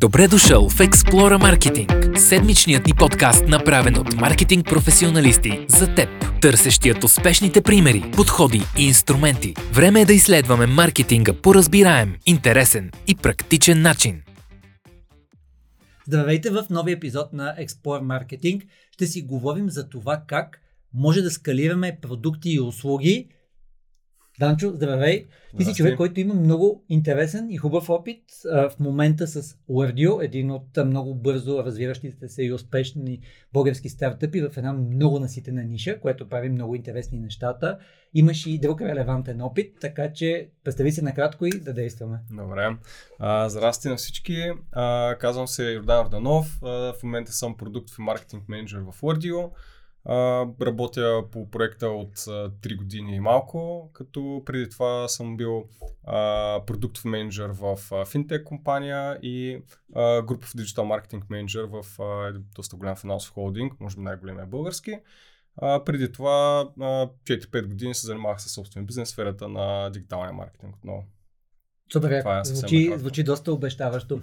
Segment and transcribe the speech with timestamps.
[0.00, 6.08] Добре дошъл в Explora Marketing, седмичният ни подкаст, направен от маркетинг професионалисти за теб,
[6.40, 9.54] търсещият успешните примери, подходи и инструменти.
[9.72, 14.22] Време е да изследваме маркетинга по разбираем, интересен и практичен начин.
[16.06, 18.62] Здравейте в новия епизод на Explore Marketing.
[18.92, 20.60] Ще си говорим за това как
[20.94, 23.28] може да скалираме продукти и услуги
[24.38, 25.26] Данчо, здравей!
[25.56, 30.24] Ти си човек, който има много интересен и хубав опит а, в момента с Wordio,
[30.24, 33.20] един от много бързо развиващите се и успешни
[33.52, 37.78] български стартъпи в една много наситена ниша, което прави много интересни нещата.
[38.14, 42.18] Имаш и друг релевантен опит, така че представи се накратко и да действаме.
[42.30, 42.76] Добре.
[43.18, 44.50] А, здрасти на всички.
[44.72, 46.58] А, казвам се Йордан Орданов.
[46.62, 49.50] А, в момента съм продуктов и маркетинг менеджер в Wordio.
[50.06, 55.64] Uh, работя по проекта от uh, 3 години и малко, като преди това съм бил
[56.08, 59.62] uh, продуктов менеджер в финтек компания и
[60.24, 64.94] групов диджитал маркетинг менеджер в uh, доста голям финансов холдинг, може би най-големия български.
[65.62, 70.32] Uh, преди това uh, 4-5 години се занимавах със собствен бизнес в сферата на дигиталния
[70.32, 71.04] маркетинг отново.
[71.92, 74.22] Супер, е звучи, звучи доста обещаващо.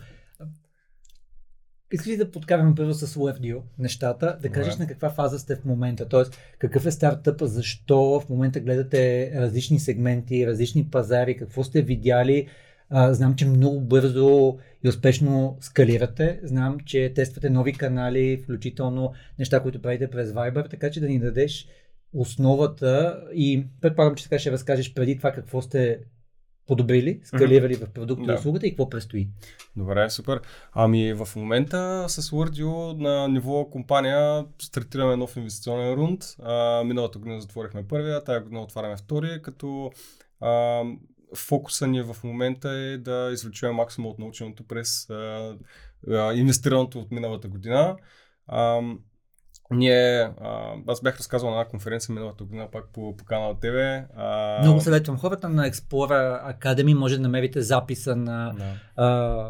[1.95, 5.65] Искаш ли да подкараме първо с WebDeal нещата, да кажеш на каква фаза сте в
[5.65, 6.23] момента, т.е.
[6.59, 12.47] какъв е стартъпа, защо в момента гледате различни сегменти, различни пазари, какво сте видяли.
[12.89, 16.39] А, знам, че много бързо и успешно скалирате.
[16.43, 21.19] Знам, че тествате нови канали, включително неща, които правите през Viber, така че да ни
[21.19, 21.67] дадеш
[22.13, 25.99] основата и предполагам, че така ще разкажеш преди това какво сте
[26.67, 27.85] подобрили, скалирали mm-hmm.
[27.85, 28.33] в продукта да.
[28.33, 29.27] и услугата и какво предстои?
[29.75, 30.41] Добре, супер.
[30.73, 36.23] Ами в момента с Wordio на ниво компания стартираме нов инвестиционен рунд.
[36.43, 39.91] А, миналата година затворихме първия, тази година отваряме втория, като
[40.41, 40.83] а,
[41.35, 45.55] фокуса ни в момента е да извлечем максимум от наученото през а,
[46.09, 47.97] а, инвестираното от миналата година.
[48.47, 48.81] А,
[49.71, 54.03] ние, а, аз бях разказал на една конференция миналата година, пак по, по канала ТВ.
[54.17, 54.59] А...
[54.61, 59.03] Много съветвам хората на Explorer Academy, може да намерите записа на да.
[59.03, 59.49] а,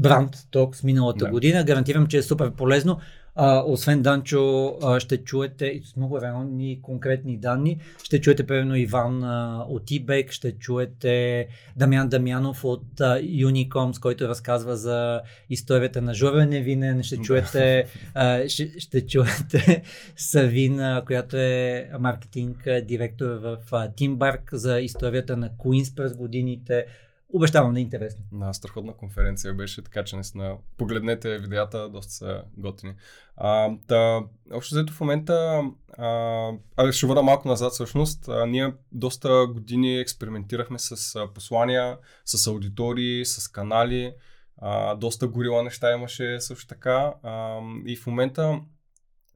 [0.00, 1.30] Brand Talks миналата да.
[1.30, 1.64] година.
[1.64, 2.98] Гарантирам, че е супер полезно.
[3.40, 7.80] А, освен Данчо, а, ще чуете и с много реални конкретни данни.
[8.02, 14.28] Ще чуете примерно Иван а, от eBay, ще чуете Дамян Дамянов от а, Unicom, който
[14.28, 17.02] разказва за историята на Жора Невинен.
[17.02, 19.82] Ще чуете, а, ще, ще чуете
[20.16, 26.86] Савина, която е маркетинг директор в а, Teambark за историята на Queens през годините.
[27.32, 28.24] Обещавам да е интересно.
[28.32, 32.94] На страхотна конференция беше, така че наистина погледнете видеята, доста са готини.
[33.36, 35.62] А, да, общо взето в момента,
[35.98, 42.46] а, ще върна малко назад всъщност, а, ние доста години експериментирахме с а, послания, с
[42.46, 44.14] аудитории, с канали,
[44.56, 48.60] а, доста горила неща имаше също така а, и в момента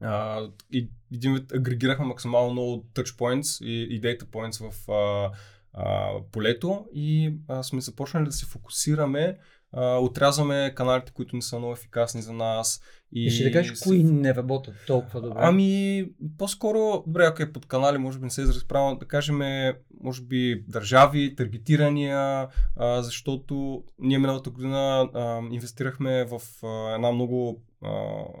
[0.01, 5.31] а, и, един агрегирахме максимално много touchpoints и, и data points в а,
[5.73, 9.37] а, полето и а, сме започнали да се фокусираме,
[9.71, 12.81] а, отрязваме каналите, които не са много ефикасни за нас.
[13.11, 13.83] И, и ще да кажеш, с...
[13.83, 15.37] кои не работят толкова добре?
[15.39, 16.05] Ами,
[16.37, 19.39] по-скоро, добре, ако е под канали, може би не се изрази правилно, да кажем,
[20.01, 27.61] може би държави, таргетирания, а, защото ние миналата година а, инвестирахме в а, една много
[27.83, 27.91] а,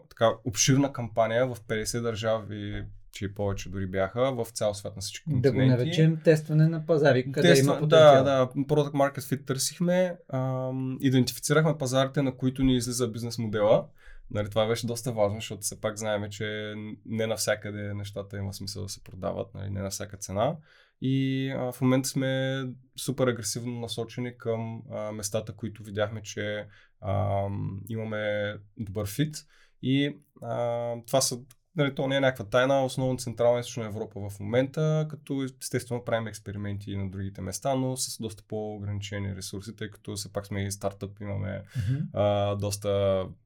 [0.09, 2.83] така обширна кампания в 50 държави
[3.13, 5.59] че повече дори бяха в цял свят на всички континенти.
[5.59, 8.23] Да го наречем тестване на пазари, къде Тества, има потенциал.
[8.23, 13.87] Да, да, Product Market Fit търсихме, ам, идентифицирахме пазарите, на които ни излиза бизнес модела.
[14.31, 16.73] Нали, това беше доста важно, защото все пак знаем, че
[17.05, 20.55] не навсякъде нещата има смисъл да се продават, нали, не на всяка цена.
[21.01, 22.63] И а, в момента сме
[22.99, 26.67] супер агресивно насочени към а, местата, които видяхме, че
[27.01, 27.43] а,
[27.89, 29.35] имаме добър фит.
[29.81, 31.39] И а, това са
[31.75, 36.05] Нали, то не е някаква тайна, основно Централна и Източна Европа в момента, като естествено
[36.05, 40.47] правим експерименти и на другите места, но с доста по-ограничени ресурси, тъй като все пак
[40.47, 42.05] сме и стартъп, имаме mm-hmm.
[42.13, 42.89] а, доста,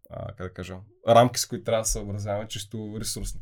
[0.09, 0.77] а, как да кажа,
[1.07, 3.41] рамки, с които трябва да се съобразяваме чисто ресурсно.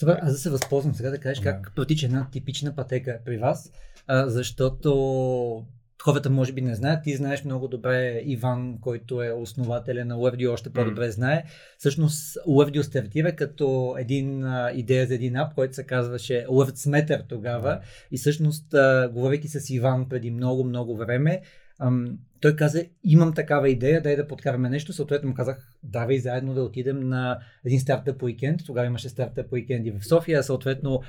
[0.00, 1.44] Добре, аз да се възползвам сега да кажеш yeah.
[1.44, 3.72] как протича една типична пътека при вас,
[4.06, 5.66] а, защото
[6.04, 7.04] хората може би не знаят.
[7.04, 11.10] Ти знаеш много добре Иван, който е основателя на Uevdio, още по-добре mm.
[11.10, 11.44] знае.
[11.78, 17.70] Всъщност Uevdio стартира като един а, идея за един ап, който се казваше WordSmeter тогава.
[17.70, 17.80] Mm.
[18.10, 21.40] И всъщност, а, говорейки с Иван преди много, много време,
[21.78, 24.92] ам, той каза, имам такава идея, дай да подкараме нещо.
[24.92, 28.60] Съответно му казах, давай заедно да отидем на един стартъп уикенд.
[28.66, 30.42] Тогава имаше стартъп уикенди в София.
[30.42, 31.02] Съответно,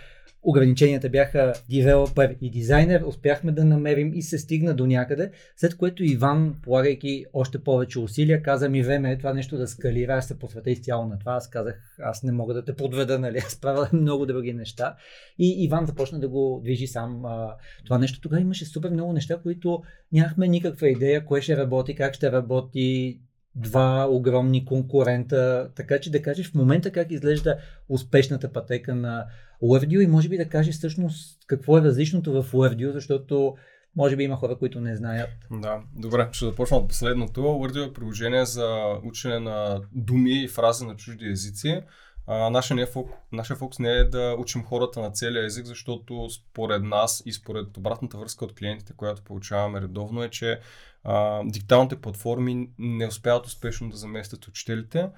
[0.44, 3.01] ограниченията бяха девелопер и дизайнер.
[3.01, 8.41] Успяхме да намерим и се стигна до някъде, след което Иван, полагайки още повече усилия,
[8.41, 11.33] каза ми време е това нещо да скалира, аз се посвета изцяло на това.
[11.33, 13.38] Аз казах, аз не мога да те подведа, нали?
[13.38, 14.95] Аз правя много други неща.
[15.39, 17.24] И Иван започна да го движи сам
[17.86, 18.21] това нещо.
[18.21, 23.19] Тогава имаше супер много неща, които нямахме никаква идея, кое ще работи, как ще работи,
[23.55, 27.57] два огромни конкурента, така че да кажеш в момента как изглежда
[27.89, 29.25] успешната пътека на
[29.63, 33.55] WebDeal и може би да кажеш всъщност какво е различното в WebDeal, защото
[33.95, 35.29] може би има хора, които не знаят.
[35.51, 37.41] Да, добре, ще започна от последното.
[37.41, 38.67] WordDeal е приложение за
[39.03, 41.81] учене на думи и фрази на чужди езици.
[42.27, 46.29] А, нашия, е фокус, нашия фокус не е да учим хората на целия език, защото
[46.29, 50.59] според нас и според обратната връзка от клиентите, която получаваме редовно е, че
[51.03, 55.09] а, дигиталните платформи не успяват успешно да заместят учителите.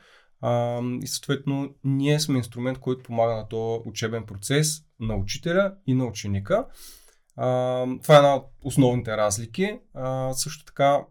[0.41, 5.93] А, и съответно ние сме инструмент, който помага на този учебен процес на учителя и
[5.93, 6.65] на ученика.
[7.35, 9.79] А, това е една от основните разлики.
[9.93, 11.01] А, също така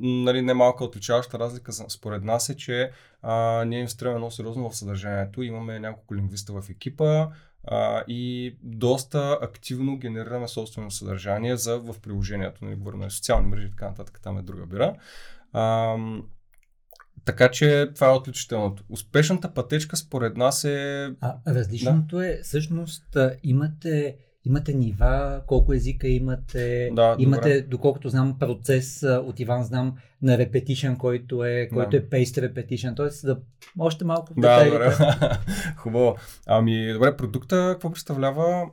[0.00, 2.90] нали, немалка отличаваща разлика според нас е, че
[3.22, 5.42] а, ние инвестираме много сериозно в съдържанието.
[5.42, 7.28] Имаме няколко лингвиста в екипа
[7.64, 12.64] а, и доста активно генерираме собствено съдържание за, в приложението.
[12.64, 14.94] Нали, говорим на социални мрежи и така нататък, там е друга бира.
[15.52, 15.96] А,
[17.24, 18.84] така че това е отличителното.
[18.88, 21.10] Успешната пътечка според нас е...
[21.20, 22.28] А, различното да.
[22.28, 27.68] е, всъщност имате имате нива, колко езика имате, да, имате, добре.
[27.70, 31.96] доколкото знам, процес от Иван знам на repetition, който е, който да.
[31.96, 33.26] е paste repetition, т.е.
[33.26, 33.40] да
[33.78, 34.94] още малко в Да, добре.
[35.76, 36.16] Хубаво.
[36.46, 38.66] Ами, добре, продукта какво представлява?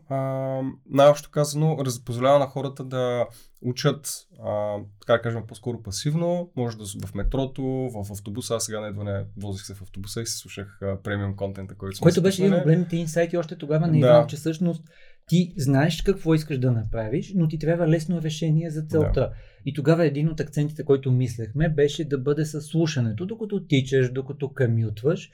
[0.89, 3.27] Най-общо казано, позволява на хората да
[3.62, 8.88] учат, а, така да кажем, по-скоро пасивно, може да в метрото, в автобуса, аз сега
[8.88, 12.44] едва не возих се в автобуса и се слушах премиум контента, който сме Който беше
[12.44, 14.27] един от големите инсайти още тогава на Иван, да.
[14.27, 14.83] че всъщност
[15.31, 19.19] ти знаеш какво искаш да направиш, но ти трябва лесно решение за целта.
[19.19, 19.33] Да.
[19.66, 24.54] И тогава един от акцентите, който мислехме, беше да бъде със слушането, докато тичаш, докато
[24.54, 25.31] камютваш.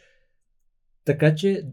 [1.06, 1.66] Така че,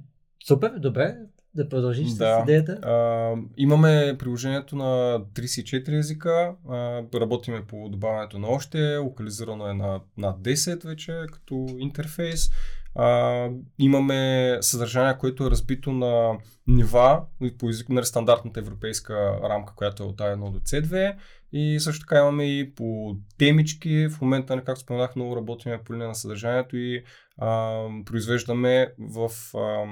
[0.46, 1.16] супер, добре,
[1.54, 2.38] да продължиш да.
[2.38, 2.72] с идеята.
[2.72, 10.00] А, имаме приложението на 34 езика, а, работиме по добавянето на още, локализирано е на,
[10.18, 12.50] на 10 вече като интерфейс.
[12.94, 13.48] А,
[13.78, 17.22] имаме съдържание, което е разбито на нива
[17.58, 21.16] по език на стандартната европейска рамка, която е от A1 до C2.
[21.52, 24.08] И също така имаме и по темички.
[24.08, 27.04] В момента, както споменах, много работим по линия на съдържанието и
[27.38, 29.84] а, произвеждаме в а,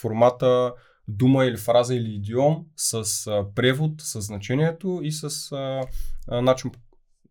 [0.00, 0.72] формата
[1.08, 5.80] дума или фраза или идиом с а, превод, с значението и с а,
[6.28, 6.70] а, начин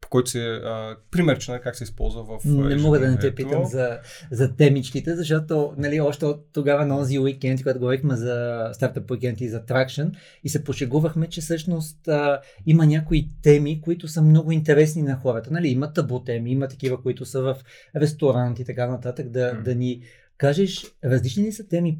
[0.01, 3.66] по който се, а, примерче как се използва в Не мога да не те питам
[3.66, 4.00] за,
[4.31, 9.42] за темичките, защото нали, още от тогава на този уикенд, когато говорихме за стартъп уикенд
[9.42, 10.12] и за Traction
[10.44, 15.54] и се пошегувахме, че всъщност а, има някои теми, които са много интересни на хората.
[15.54, 17.56] Нали, има табу теми, има такива, които са в
[17.96, 19.63] ресторант и така нататък, да, mm.
[19.63, 20.01] да ни
[20.38, 22.00] кажеш различни ли са теми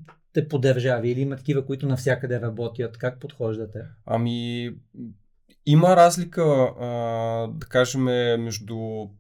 [0.50, 2.98] по държави или има такива, които навсякъде работят?
[2.98, 3.80] Как подхождате?
[4.06, 4.70] Ами,
[5.72, 6.44] има разлика,
[6.80, 6.88] а,
[7.48, 8.04] да кажем,
[8.44, 8.78] между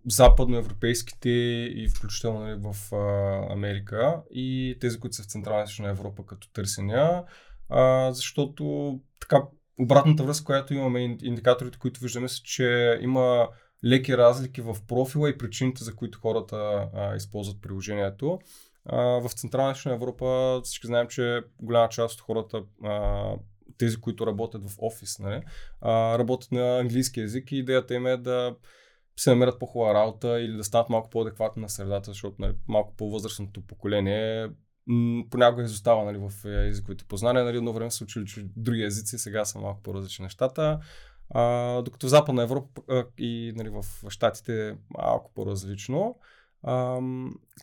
[0.07, 1.29] западноевропейските
[1.75, 6.51] и включително нали, в а, Америка и тези, които са в Централна и Европа като
[6.51, 7.23] търсения,
[7.69, 9.43] а, защото така
[9.79, 13.47] обратната връзка, която имаме, индикаторите, които виждаме, са, че има
[13.85, 18.39] леки разлики в профила и причините, за които хората а, използват приложението.
[18.85, 23.33] А, в Централна и Европа всички знаем, че голяма част от хората а,
[23.79, 25.41] тези, които работят в офис, нали,
[25.81, 28.55] а, работят на английски язик и идеята им е да
[29.17, 33.61] се намерят по-хубава работа или да станат малко по-адекватни на средата, защото нали, малко по-възрастното
[33.61, 34.49] поколение
[35.29, 37.43] понякога изостава нали, в е, езиковите познания.
[37.43, 40.79] Нали, едно време са учили други езици, сега са малко по-различни нещата.
[41.29, 46.15] А, докато в Западна Европа а, и нали, в Штатите малко по-различно.
[46.63, 46.99] А,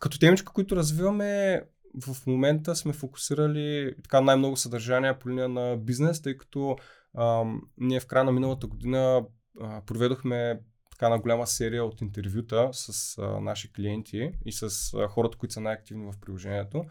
[0.01, 1.63] като темичка, които развиваме,
[2.01, 6.77] в момента сме фокусирали така най-много съдържание по линия на бизнес, тъй като
[7.15, 7.45] а,
[7.79, 9.25] ние в края на миналата година
[9.61, 10.61] а, проведохме
[10.91, 15.55] така на голяма серия от интервюта с а, наши клиенти и с а, хората, които
[15.55, 16.85] са най-активни в приложението.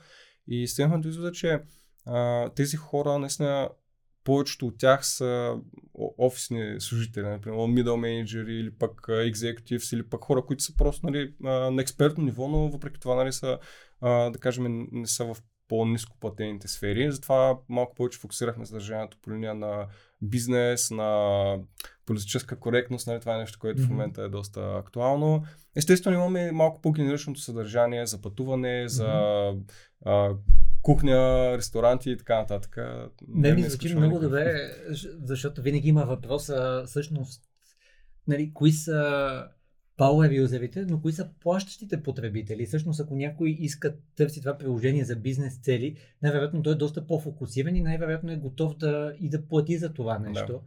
[0.47, 1.59] И стигнахме до извода, че
[2.05, 3.69] а, тези хора наистина
[4.25, 5.55] повечето от тях са
[6.17, 11.34] офисни служители, например, middle менеджери или пък executives или пък хора, които са просто нали,
[11.39, 13.60] на експертно ниво, но въпреки това нали, са
[14.01, 17.12] да кажем, не са в по-низко платените сфери.
[17.12, 19.88] Затова малко повече фокусирахме съдържанието по линия на
[20.22, 21.58] бизнес, на
[22.05, 23.86] политическа коректност, нали, това е нещо, което mm-hmm.
[23.86, 25.44] в момента е доста актуално.
[25.75, 29.72] Естествено имаме малко по-генеричното съдържание за пътуване, за mm-hmm.
[30.05, 30.34] а,
[30.86, 32.77] кухня, ресторанти и така нататък.
[33.27, 34.72] Не, ми звучи много добре,
[35.22, 37.44] защото винаги има въпроса всъщност,
[38.27, 39.44] нали, кои са
[40.00, 42.65] power юзерите, но кои са плащащите потребители.
[42.65, 47.75] Всъщност, ако някой иска търси това приложение за бизнес цели, най-вероятно той е доста по-фокусиран
[47.75, 50.54] и най-вероятно е готов да и да плати за това нещо.
[50.54, 50.60] Да.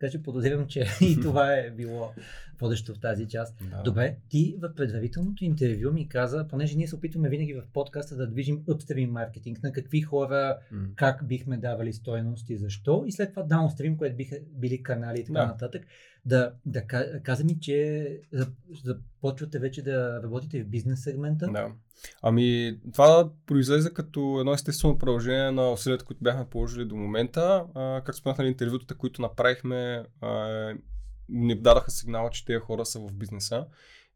[0.00, 2.12] Така че подозирам, че и това е било
[2.60, 3.54] водещо в тази част.
[3.70, 3.82] Да.
[3.82, 8.26] Добре, ти в предварителното интервю ми каза, понеже ние се опитваме винаги в подкаста да
[8.26, 10.94] движим upstream маркетинг, на какви хора, mm.
[10.94, 15.24] как бихме давали стоеност и защо, и след това downstream, което биха били канали и
[15.24, 15.46] така да.
[15.46, 15.86] нататък,
[16.26, 16.86] да, да
[17.22, 18.08] каза ми, че
[18.84, 21.46] започвате вече да работите в бизнес сегмента.
[21.52, 21.72] Да.
[22.22, 27.64] Ами, това произлезе като едно естествено продължение на усилията, които бяхме положили до момента.
[27.74, 30.72] А, как споменах на интервютата, които направихме, а,
[31.28, 33.66] ни дадаха сигнала, че тези хора са в бизнеса.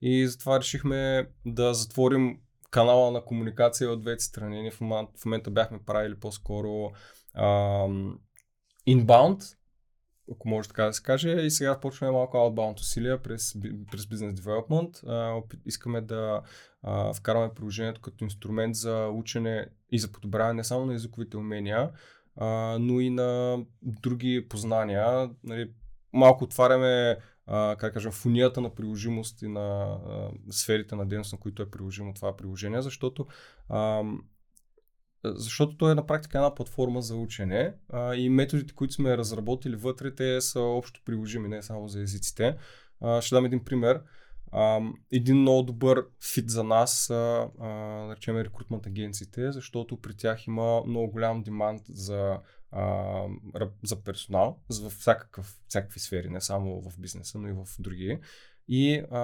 [0.02, 2.38] И затова решихме да затворим
[2.71, 4.62] канала на комуникация от двете страни.
[4.62, 6.90] Ние в момента, в момента бяхме правили по-скоро
[7.35, 7.47] а,
[8.88, 9.57] inbound,
[10.33, 11.31] ако може така да се каже.
[11.31, 13.55] И сега почваме малко outbound усилия през,
[13.90, 15.09] през Development.
[15.09, 16.43] А, искаме да
[16.83, 21.90] а, вкараме приложението като инструмент за учене и за подобряване не само на езиковите умения,
[22.37, 22.47] а,
[22.81, 25.31] но и на други познания.
[25.45, 25.73] Нали,
[26.12, 31.38] малко отваряме а, как кажем, фунията на приложимост и на а, сферите на дейност, на
[31.38, 33.26] които е приложимо това приложение, защото
[33.69, 34.02] а,
[35.25, 39.76] защото то е на практика една платформа за учене а, и методите, които сме разработили
[39.76, 42.57] вътре, те са общо приложими, не само за езиците.
[43.00, 44.02] А, ще дам един пример.
[44.52, 44.81] А,
[45.12, 51.12] един много добър фит за нас са, наречем рекрутмент агенциите, защото при тях има много
[51.12, 52.38] голям демант за,
[52.73, 53.27] а,
[53.83, 58.19] за персонал, за всякакъв, всякакви сфери, не само в бизнеса, но и в други.
[58.69, 59.21] И а,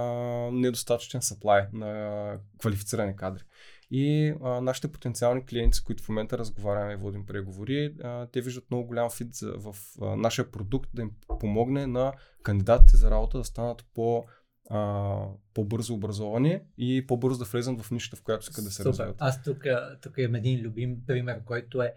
[0.52, 3.42] недостатъчен саплай на квалифицирани кадри.
[3.90, 8.40] И а, нашите потенциални клиенти, с които в момента разговаряме и водим преговори, а, те
[8.40, 11.10] виждат много голям фит за, в а, нашия продукт да им
[11.40, 12.12] помогне на
[12.42, 14.26] кандидатите за работа да станат по
[14.70, 18.88] а, по-бързо образовани и по-бързо да влезат в нищата, в която искат да се Супер.
[18.88, 19.16] развиват.
[19.18, 19.64] Аз тук,
[20.02, 21.94] тук имам един любим пример, който е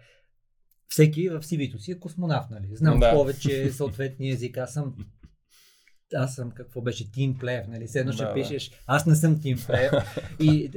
[0.90, 2.76] всеки в CV-то си е космонавт, нали?
[2.76, 3.10] Знам да.
[3.14, 4.56] повече съответния език.
[4.56, 4.94] Аз съм
[6.14, 7.88] аз съм какво беше тимплеер, нали?
[7.88, 9.90] Седно ще да, пишеш, аз не съм тимплеер.
[10.40, 10.70] и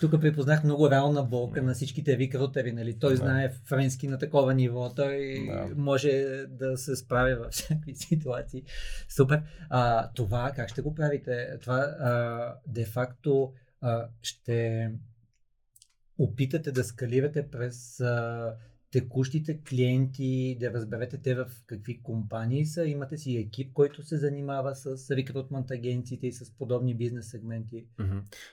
[0.00, 2.98] тук припознах много реална болка на всичките рекрутери, нали?
[2.98, 3.16] Той да.
[3.16, 5.68] знае френски на такова ниво, той да.
[5.76, 6.10] може
[6.48, 8.62] да се справя във всякакви ситуации.
[9.08, 9.42] Супер.
[9.70, 11.58] А, това как ще го правите?
[11.60, 14.90] Това а, де-факто а, ще
[16.18, 18.54] опитате да скалирате през а,
[18.94, 22.84] текущите клиенти, да разберете те в какви компании са.
[22.86, 27.86] Имате си екип, който се занимава с рекрутмент агенциите и с подобни бизнес сегменти.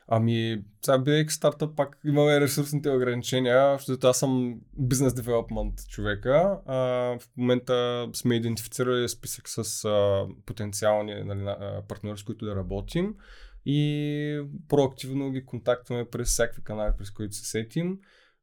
[0.07, 6.59] Ами, сега бидейки стартъп, пак имаме ресурсните ограничения, защото аз съм бизнес девелопмент човека.
[6.65, 6.75] А,
[7.19, 11.55] в момента сме идентифицирали списък с а, потенциални нали,
[11.87, 13.15] партньори, с които да работим
[13.65, 17.99] и проактивно ги контактваме през всякакви канали, през които се сетим.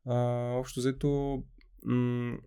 [0.06, 0.14] А,
[0.58, 1.42] общо взето
[1.88, 2.38] м-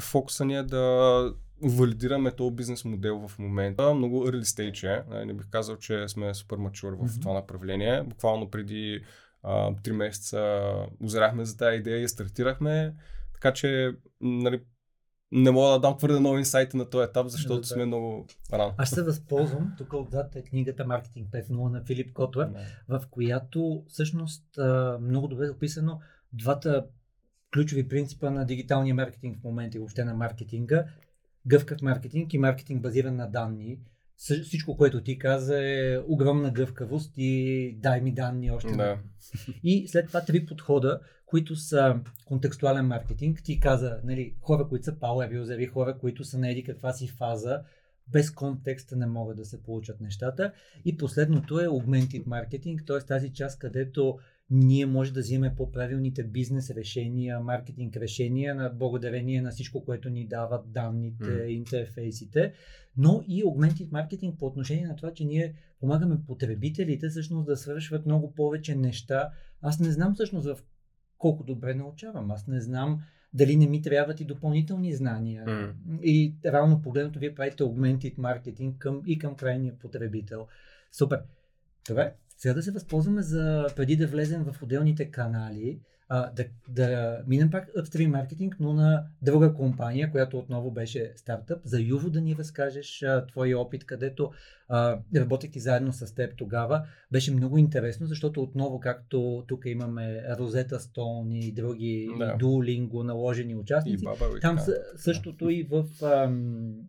[0.00, 3.94] фокуса ни е да валидираме този бизнес модел в момента.
[3.94, 5.24] Много early stage е.
[5.24, 7.20] Не бих казал, че сме супер мачур в mm-hmm.
[7.20, 8.02] това направление.
[8.02, 9.00] Буквално преди
[9.42, 10.62] а, 3 месеца
[11.02, 12.94] озряхме за тази идея и стартирахме.
[13.32, 14.60] Така че нали,
[15.32, 18.74] не мога да дам твърде нови инсайти на този етап, защото сме много рано.
[18.76, 22.50] Аз се възползвам, тук отзад е книгата Маркетинг 5.0 на Филип Котлер,
[22.88, 24.44] в която всъщност
[25.00, 26.00] много добре е описано
[26.32, 26.86] двата
[27.52, 30.84] ключови принципа на дигиталния маркетинг в момента и въобще на маркетинга.
[31.46, 33.78] Гъвкав маркетинг и маркетинг базиран на данни.
[34.16, 38.72] Всичко, което ти каза е огромна гъвкавост и дай ми данни още.
[38.72, 38.98] Да.
[39.62, 43.42] И след това три подхода, които са контекстуален маркетинг.
[43.44, 47.08] Ти каза, нали, хора, които са power users, хора, които са на еди каква си
[47.08, 47.62] фаза,
[48.08, 50.52] без контекста не могат да се получат нещата.
[50.84, 52.98] И последното е augmented marketing, т.е.
[52.98, 54.18] тази част, където
[54.54, 60.26] ние може да взимаме по-правилните бизнес решения, маркетинг решения, на благодарение на всичко, което ни
[60.26, 61.46] дават данните, mm.
[61.46, 62.52] интерфейсите,
[62.96, 68.06] но и augmented маркетинг по отношение на това, че ние помагаме потребителите всъщност да свършват
[68.06, 69.30] много повече неща.
[69.62, 70.58] Аз не знам всъщност в
[71.18, 72.30] колко добре научавам.
[72.30, 73.00] Аз не знам
[73.34, 75.44] дали не ми трябват и допълнителни знания.
[75.44, 76.00] Mm.
[76.00, 80.46] И реално погледнато, вие правите augmented маркетинг към, и към крайния потребител.
[80.92, 81.22] Супер.
[81.88, 87.18] Добре, Сега да се възползваме за, преди да влезем в отделните канали, а, да, да
[87.26, 91.60] минем пак upstream маркетинг, но на друга компания, която отново беше стартъп.
[91.64, 94.30] За Юво да ни разкажеш а, твой опит, където
[94.68, 100.80] а, работейки заедно с теб тогава, беше много интересно, защото отново, както тук имаме Розета
[100.80, 102.36] Стоун и други да.
[102.40, 104.58] Duolingo наложени участници, и баба, там
[104.96, 106.32] същото и в а,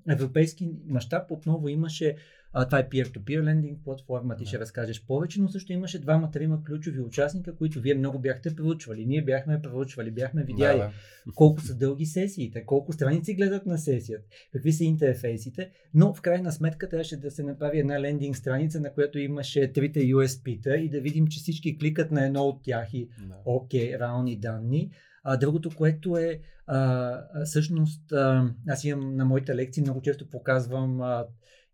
[0.10, 2.15] европейски мащаб отново имаше
[2.53, 7.00] а, това е peer-to-peer лендинг платформа, ти ще разкажеш повече, но също имаше двама-трима ключови
[7.00, 9.05] участника, които вие много бяхте проучвали.
[9.05, 10.91] Ние бяхме проучвали, бяхме видяли да,
[11.25, 11.31] да.
[11.36, 16.51] колко са дълги сесиите, колко страници гледат на сесията, какви са интерфейсите, но в крайна
[16.51, 21.01] сметка трябваше да се направи една лендинг страница, на която имаше трите USP-та и да
[21.01, 23.36] видим, че всички кликат на едно от тях и да.
[23.45, 24.91] окей, okay, реални данни.
[25.24, 31.01] А, другото, което е, а, всъщност, а, аз имам на моите лекции, много често показвам
[31.01, 31.25] а,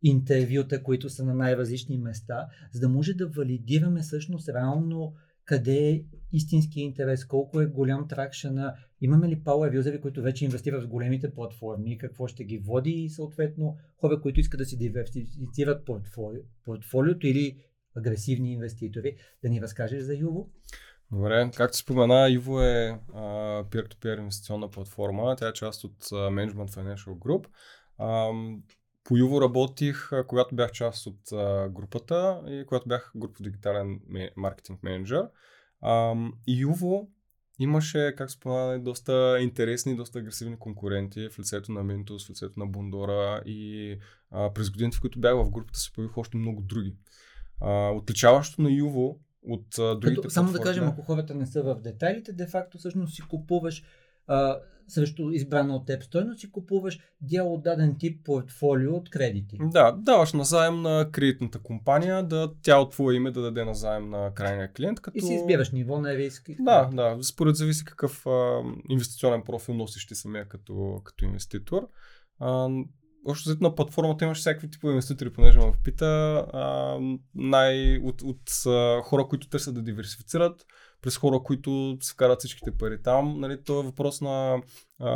[0.04, 5.14] интервюта, които са на най-различни места, за да може да валидираме всъщност реално
[5.50, 6.04] къде е
[6.34, 11.34] истински интерес, колко е голям тракшена, имаме ли power юзери, които вече инвестират в големите
[11.34, 17.28] платформи, какво ще ги води и съответно хора, които искат да си диверсифицират портфолио, портфолиото
[17.28, 17.58] или
[17.96, 19.16] агресивни инвеститори.
[19.44, 20.50] Да ни разкажеш за Юво?
[21.12, 23.22] Добре, както спомена, Юво е а,
[23.64, 25.36] peer-to-peer инвестиционна платформа.
[25.36, 27.46] Тя е част от а, Management Financial Group.
[27.98, 28.30] А,
[29.10, 31.20] по Юво работих, когато бях част от
[31.72, 34.00] групата и когато бях група дигитален
[34.36, 35.24] маркетинг менеджер.
[36.48, 37.10] И Юво
[37.60, 42.68] имаше, как спомена, доста интересни, доста агресивни конкуренти в лицето на Ментус, в лицето на
[42.68, 43.98] Бундора и
[44.32, 46.96] а, през годините, в които бях в групата, се появиха още много други.
[47.62, 51.64] А, отличаващо на Юво от а, другите Като, Само да кажем, ако хората не са
[51.64, 53.84] в детайлите, де-факто всъщност си купуваш
[54.28, 54.60] а,
[54.92, 59.58] срещу избрана от теб стойност и купуваш дял от даден тип портфолио от кредити.
[59.62, 64.34] Да, даваш назаем на кредитната компания, да тя от твое име да даде назаем на
[64.34, 65.00] крайния клиент.
[65.00, 65.18] Като...
[65.18, 66.50] И си избираш ниво на риск.
[66.60, 71.88] Да, да, според зависи какъв а, инвестиционен профил носиш ти самия като, като инвеститор.
[72.40, 72.70] А,
[73.26, 76.06] Общо на платформата имаш всякакви типове инвеститори, понеже ме пита
[76.54, 76.98] а,
[77.36, 80.66] най- от, от, от хора, които търсят да диверсифицират,
[81.02, 83.40] през хора, които се вкарат всичките пари там.
[83.40, 84.62] Нали, то е въпрос на,
[85.00, 85.12] а,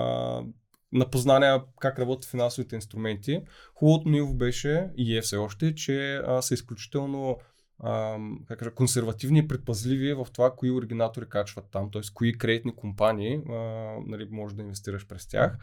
[0.92, 3.42] на познание как работят финансовите инструменти.
[3.76, 7.38] Хубавото ниво беше и е все още, че а, са изключително
[7.80, 12.02] а, как кажа, консервативни и предпазливи в това, кои оригинатори качват там, т.е.
[12.14, 13.54] кои кредитни компании а,
[14.08, 15.58] нали, може да инвестираш през тях.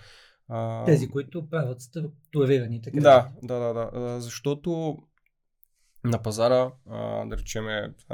[0.87, 3.03] Тези, които правят структурираните кредити.
[3.03, 4.21] Да, да, да, да.
[4.21, 4.99] Защото
[6.05, 7.65] на пазара, а, да речем,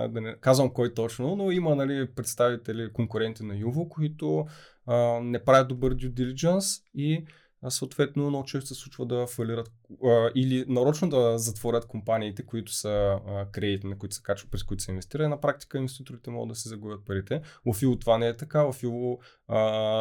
[0.08, 4.46] да не казвам кой точно, но има нали, представители, конкуренти на Юво, които
[4.86, 7.26] а, не правят добър due diligence и
[7.62, 9.70] а съответно много често се случва да фалират
[10.04, 13.18] а, или нарочно да затворят компаниите, които са
[13.52, 15.24] кредити, на които се качват, през които се инвестира.
[15.24, 17.40] И на практика инвеститорите могат да се загубят парите.
[17.66, 18.62] В Фило това не е така.
[18.62, 19.18] В Фило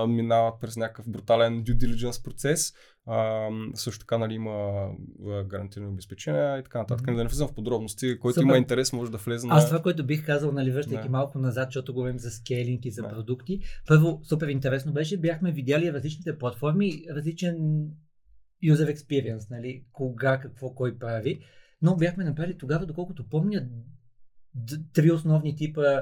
[0.07, 2.73] минават през някакъв брутален due diligence процес,
[3.07, 4.89] а, също така нали, има
[5.45, 7.07] гарантирани обезпечения и така нататък.
[7.07, 7.15] Mm-hmm.
[7.15, 8.19] Да не влизам в подробности.
[8.19, 8.45] Който Супер.
[8.45, 9.55] има интерес, може да влезе на.
[9.55, 13.01] Аз това, което бих казал, нали, връщайки малко назад, защото говорим за скейлинг и за
[13.01, 13.09] да.
[13.09, 13.59] продукти.
[13.87, 17.55] Първо, супер интересно беше, бяхме видяли различните платформи, различен
[18.63, 21.39] user experience, нали, кога, какво, кой прави.
[21.81, 23.67] Но бяхме направили тогава, доколкото помня,
[24.93, 26.01] три основни типа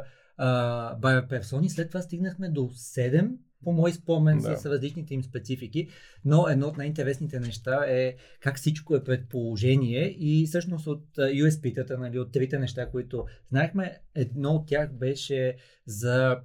[1.00, 1.70] buyer персони.
[1.70, 3.32] След това стигнахме до 7
[3.64, 4.58] по мой спомен да.
[4.58, 5.88] с различните им специфики,
[6.26, 12.20] но едно от най-интересните неща е как всичко е предположение и всъщност от USP-тата, нали,
[12.20, 16.40] от трите неща, които знаехме, едно от тях беше за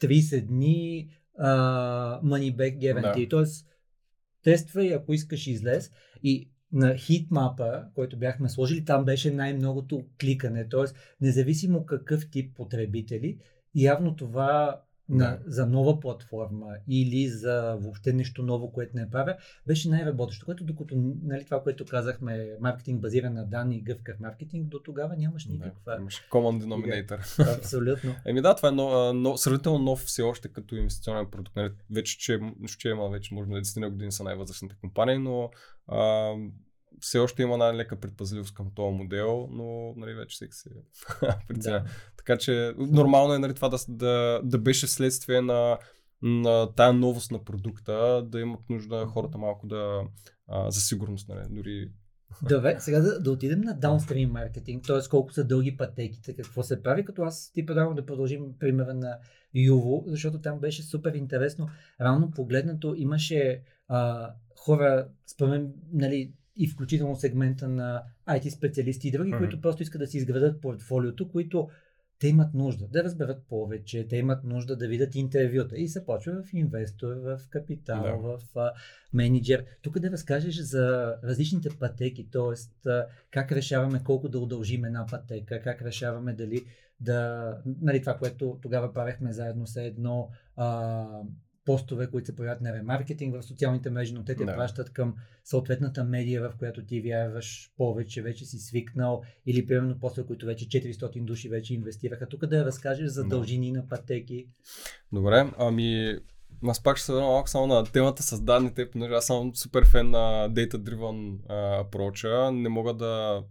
[0.00, 1.08] 30 дни
[1.40, 3.36] uh, money back guarantee, да.
[3.36, 3.52] т.е.
[4.42, 5.90] тествай, ако искаш излез
[6.22, 10.84] и на хитмапа, който бяхме сложили, там беше най-многото кликане, т.е.
[11.20, 13.38] независимо какъв тип потребители,
[13.74, 19.36] явно това на, за нова платформа или за въобще нещо ново, което не правя,
[19.66, 20.46] беше най-работещо.
[20.46, 25.16] Което докато нали, това, което казахме, маркетинг базиран на данни и гъвкав маркетинг, до тогава
[25.16, 25.92] нямаш никаква.
[25.92, 27.56] Да, имаш common denominator.
[27.58, 28.14] Абсолютно.
[28.26, 31.56] Еми да, това е нов, нов, сравнително нов все още като инвестиционен продукт.
[31.56, 32.40] Нали, вече, че,
[32.78, 35.50] че има вече, може би, 10 години са най-възрастните компании, но
[35.88, 36.32] а,
[37.00, 40.70] все още има най-лека предпазливост към този модел, но нали, вече всеки се
[41.48, 41.80] преценя.
[41.80, 41.90] Да.
[42.16, 45.78] Така че нормално е нали, това да, да, да беше следствие на,
[46.22, 50.02] на тая новост на продукта, да имат нужда хората малко да
[50.48, 51.90] а, за сигурност, нали, дори
[52.42, 55.08] Добре, сега да, да отидем на даунстрим маркетинг, т.е.
[55.10, 59.18] колко са дълги пътеките, какво се прави, като аз ти предлагам да продължим примера на
[59.54, 61.68] Юво, защото там беше супер интересно.
[62.00, 69.32] Рано погледнато имаше а, хора, спомен, нали, и включително сегмента на IT специалисти и други,
[69.32, 69.38] mm-hmm.
[69.38, 71.68] които просто искат да си изградат портфолиото, които
[72.18, 76.42] те имат нужда да разберат повече, те имат нужда да видят интервюта и се почва
[76.42, 78.16] в инвестор, в капитал, да.
[78.16, 78.72] в а,
[79.12, 79.64] менеджер.
[79.82, 82.90] Тук да разкажеш за различните пътеки, т.е.
[83.30, 86.64] как решаваме колко да удължим една пътека, как решаваме дали
[87.00, 91.06] да, нали, това, което тогава правехме заедно с едно а,
[91.64, 94.54] постове, които се появят на ремаркетинг в социалните мрежи, но те те да.
[94.54, 100.26] пращат към съответната медия, в която ти вярваш повече, вече си свикнал, или примерно после,
[100.26, 102.28] които вече 400 души вече инвестираха.
[102.28, 104.48] Тук да разкажеш за дължини на пътеки.
[105.12, 106.18] Добре, ами
[106.66, 109.84] аз пак ще се върна малко само на темата с данните, понеже аз съм супер
[109.84, 111.38] фен на Data Driven
[111.84, 112.50] approach.
[112.50, 113.42] Не мога да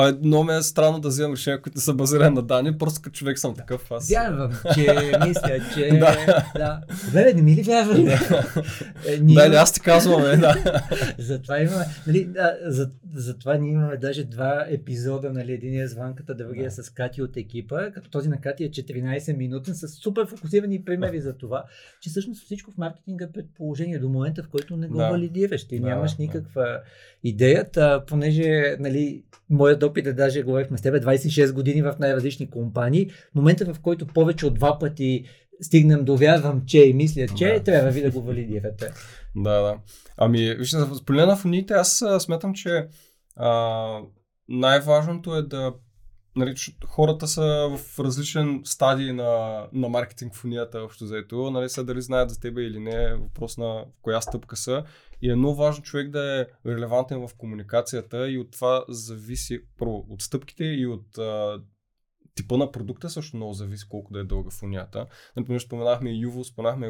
[0.00, 3.14] а, много ми е странно да вземам решения, които са базирани на данни, просто като
[3.14, 3.90] човек съм такъв.
[3.90, 4.10] Аз...
[4.10, 5.88] Вярвам, че мисля, че...
[5.98, 6.44] да.
[6.56, 6.80] да.
[7.12, 8.02] Бе, не ми ли вярваш?
[8.02, 8.54] Да.
[9.06, 9.48] Е, ние...
[9.48, 10.82] да, аз ти казвам, е, да.
[11.18, 16.34] Затова имаме, нали, да, за, затова ние имаме даже два епизода, нали, единия с Ванката,
[16.34, 16.70] другия да.
[16.70, 21.20] с Кати от екипа, като този на Кати е 14 минутен, с супер фокусирани примери
[21.20, 21.64] за това,
[22.00, 25.10] че всъщност всичко в маркетинга е предположение до момента, в който не го да.
[25.10, 25.68] валидираш.
[25.68, 26.80] Ти да, нямаш никаква да.
[27.24, 29.22] идеята, понеже, нали,
[29.68, 33.10] моят опит е даже, говорихме с тебе, 26 години в най-различни компании.
[33.34, 35.24] Момента, в който повече от два пъти
[35.60, 37.62] стигнем до вярвам, че и мисля, че да.
[37.62, 38.92] трябва ви да го валидирате.
[39.36, 39.78] Да, да.
[40.16, 42.86] Ами, вижте, за полина на фоните, аз смятам, че
[43.36, 44.00] а,
[44.48, 45.72] най-важното е да
[46.36, 46.54] нали,
[46.86, 51.50] хората са в различен стадий на, на маркетинг фонията, общо заето.
[51.50, 54.84] Нали, са дали знаят за тебе или не, въпрос на коя стъпка са.
[55.22, 60.06] И е много важно човек да е релевантен в комуникацията и от това зависи, първо,
[60.10, 61.62] от стъпките и от а,
[62.34, 65.06] типа на продукта също много зависи колко да е дълга фонията.
[65.36, 66.86] Например, споменахме Юво, споменахме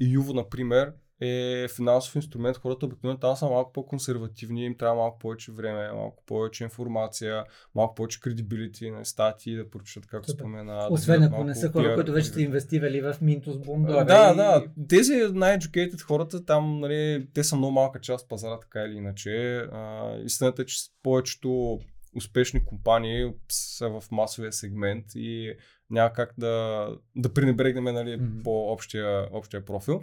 [0.00, 0.92] и Юво, например,
[1.22, 2.56] е финансов инструмент.
[2.56, 7.94] Хората обикновено там са малко по-консервативни, им трябва малко повече време, малко повече информация, малко
[7.94, 10.42] повече кредибилити на статии да прочитат, както Супер.
[10.42, 10.88] спомена.
[10.90, 14.04] Освен да ако не са хора, които вече са инвестирали в Минтус Бондора.
[14.04, 14.36] Да, и...
[14.36, 14.64] да.
[14.88, 19.56] Тези най-educated хората там, нали, те са много малка част пазара, така или иначе.
[19.72, 21.78] А, истината е, че повечето
[22.16, 25.54] успешни компании са в масовия сегмент и
[25.90, 28.42] няма как да, да пренебрегнем нали, mm-hmm.
[28.42, 30.00] по общия, общия профил.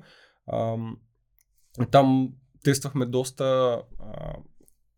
[0.53, 0.97] Ам,
[1.91, 3.43] там тествахме доста
[3.99, 4.33] а,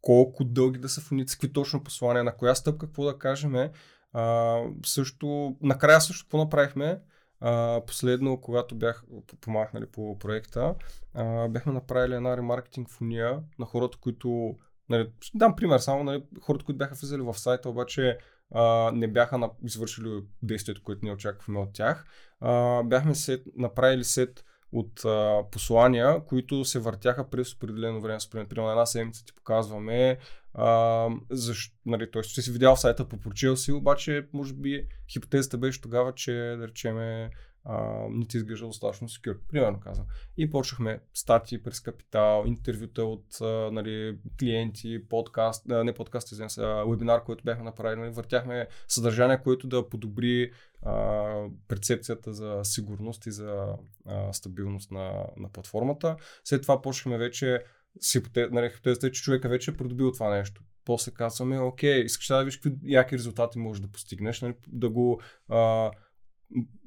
[0.02, 3.70] колко дълги да са фоните, какви точно послания, на коя стъпка, какво да кажем.
[4.14, 7.00] А, също, накрая също какво направихме?
[7.40, 9.04] А, последно, когато бях
[9.42, 10.76] помахнали по проекта,
[11.14, 14.56] а, бяхме направили една ремаркетинг фония на хората, които
[14.92, 18.18] Нали, дам пример, само нали, хората, които бяха влизали в сайта, обаче
[18.54, 22.06] а, не бяха на, извършили действието, което ние очаквахме от тях.
[22.40, 28.20] А, бяхме сет, направили сет от а, послания, които се въртяха през определено време.
[28.32, 30.18] Примерно една седмица ти показваме
[30.54, 32.24] а, защо, нали, т.е.
[32.24, 37.30] си видял сайта по прочел си, обаче може би хипотезата беше тогава, че да речеме
[37.64, 39.40] а, не ти изглежда достатъчно секюр.
[39.50, 40.08] Примерно казвам.
[40.38, 46.50] И почнахме статии през капитал, интервюта от а, нали, клиенти, подкаст, а, не подкаст, извинявам
[46.50, 48.00] се, вебинар, който бяхме направили.
[48.00, 53.66] Нали, въртяхме съдържание, което да подобри а, перцепцията за сигурност и за
[54.06, 56.16] а, стабилност на, на платформата.
[56.44, 57.64] След това почнахме вече
[58.00, 62.40] с хипотезата, нали, че човека вече е придобил това нещо после казваме, окей, искаш да
[62.40, 65.92] видиш какви яки резултати можеш да постигнеш, нали, да го а,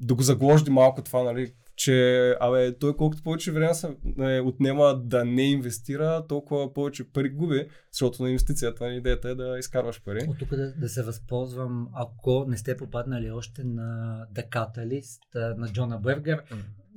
[0.00, 5.02] да го загложди малко това, нали, че абе, той колкото повече време се е, отнема
[5.04, 10.02] да не инвестира, толкова повече пари губи, защото на инвестицията нали, идеята е да изкарваш
[10.02, 10.26] пари.
[10.28, 15.68] От тук да, да се възползвам, ако не сте попаднали още на The Catalyst на
[15.68, 16.42] Джона Бергер,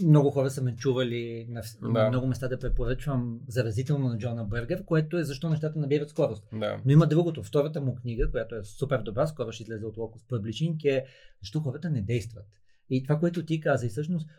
[0.04, 2.04] много хора са ме чували на, да.
[2.04, 6.44] на много места да препоръчвам заразително на Джона Бергер, което е защо нещата набират скорост.
[6.54, 6.82] Да.
[6.86, 7.44] Но има другото.
[7.44, 11.06] Втората му книга, която е супер добра, скоро ще излезе от Locus Publishing, е
[11.42, 12.46] защо хората не действат.
[12.90, 14.30] И това, което ти каза, и всъщност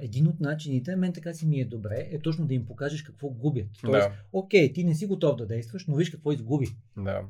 [0.00, 3.28] един от начините, мен така си ми е добре, е точно да им покажеш какво
[3.28, 3.68] губят.
[3.80, 4.14] Тоест, да.
[4.32, 6.66] окей, ти не си готов да действаш, но виж какво изгуби.
[6.96, 7.22] Да.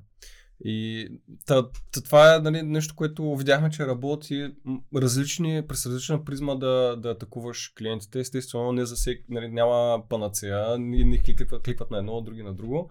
[0.64, 1.08] И
[1.46, 4.54] та, та, това е нали, нещо, което видяхме, че работи
[4.96, 8.20] различни, през различна призма да, да атакуваш клиентите.
[8.20, 12.90] Естествено, не за всеки, нали, няма панацея, не кликват, кликват на едно, други на друго.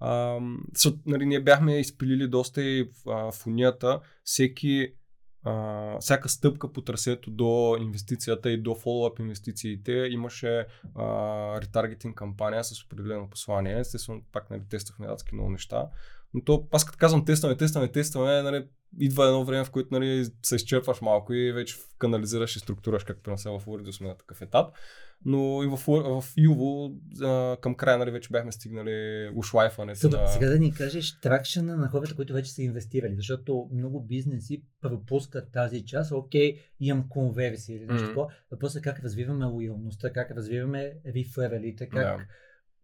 [0.00, 0.40] А,
[1.06, 4.00] нали, ние бяхме изпилили доста и в фунията.
[4.24, 4.92] Всеки
[5.48, 10.66] а, всяка стъпка по трасето до инвестицията и до фоллоуап инвестициите имаше
[11.62, 13.78] ретаргетинг кампания с определено послание.
[13.78, 15.88] Естествено, пак нали, тествахме адски много неща.
[16.34, 20.26] Но то, аз като казвам тестваме, тестваме, тестваме, нали, идва едно време, в което нали,
[20.42, 24.42] се изчерпваш малко и вече канализираш и структураш, както на в Urdu сме на такъв
[24.42, 24.74] етап.
[25.24, 25.76] Но и в,
[26.20, 26.92] в Юво
[27.60, 30.08] към края нали, вече бяхме стигнали ушлайфането.
[30.08, 30.26] На...
[30.26, 35.52] Сега да ни кажеш тракшена на хората, които вече са инвестирали, защото много бизнеси пропускат
[35.52, 36.12] тази част.
[36.12, 38.08] Окей, имам конверсия или нещо mm-hmm.
[38.08, 38.32] такова.
[38.50, 42.24] Въпросът е как развиваме лоялността, как развиваме рефералите, как да.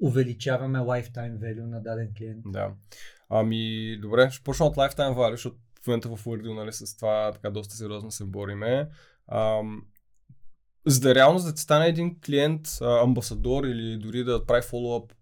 [0.01, 2.43] увеличаваме lifetime value на даден клиент.
[2.47, 2.75] Да.
[3.29, 7.33] Ами, добре, ще почна от lifetime value, защото в момента в Urdu, нали, с това
[7.33, 8.89] така доста сериозно се бориме.
[9.33, 9.83] Ам,
[10.87, 15.13] за да реално да ти стане един клиент, а, амбасадор или дори да прави фоллоуап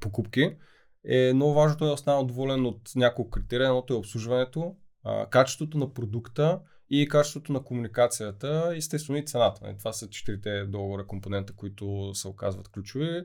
[0.00, 0.56] покупки,
[1.04, 3.66] е много важно той да остане доволен от няколко критерия.
[3.66, 6.60] Едното е обслужването, а, качеството на продукта
[6.90, 9.64] и качеството на комуникацията, естествено и цената.
[9.64, 13.22] Нали, това са четирите договора компонента, които се оказват ключови.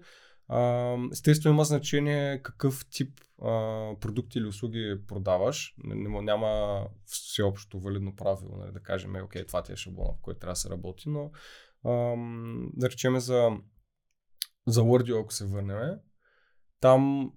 [1.11, 3.21] Естествено има значение какъв тип
[3.99, 5.75] продукти или услуги продаваш.
[5.83, 10.39] Няма всеобщо валидно правило, нали, да кажем, е, окей, това ти е шаблона, по който
[10.39, 11.31] трябва да се работи, но
[11.85, 12.15] а,
[12.73, 13.49] да речем за,
[14.67, 15.99] за Word, ако се върнем,
[16.79, 17.31] там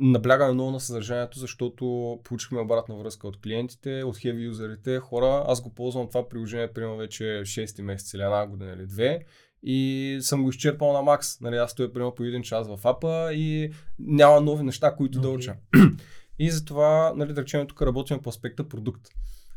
[0.00, 5.44] наблягаме много на съдържанието, защото получихме обратна връзка от клиентите, от хеви юзерите, хора.
[5.46, 9.24] Аз го ползвам това приложение, примерно вече 6 месец или една година или две
[9.68, 11.40] и съм го изчерпал на макс.
[11.40, 15.22] Нали, аз стоя примерно по един час в апа и няма нови неща, които okay.
[15.22, 15.56] да уча.
[16.38, 19.08] и затова, нали, да речем, тук работим по аспекта продукт.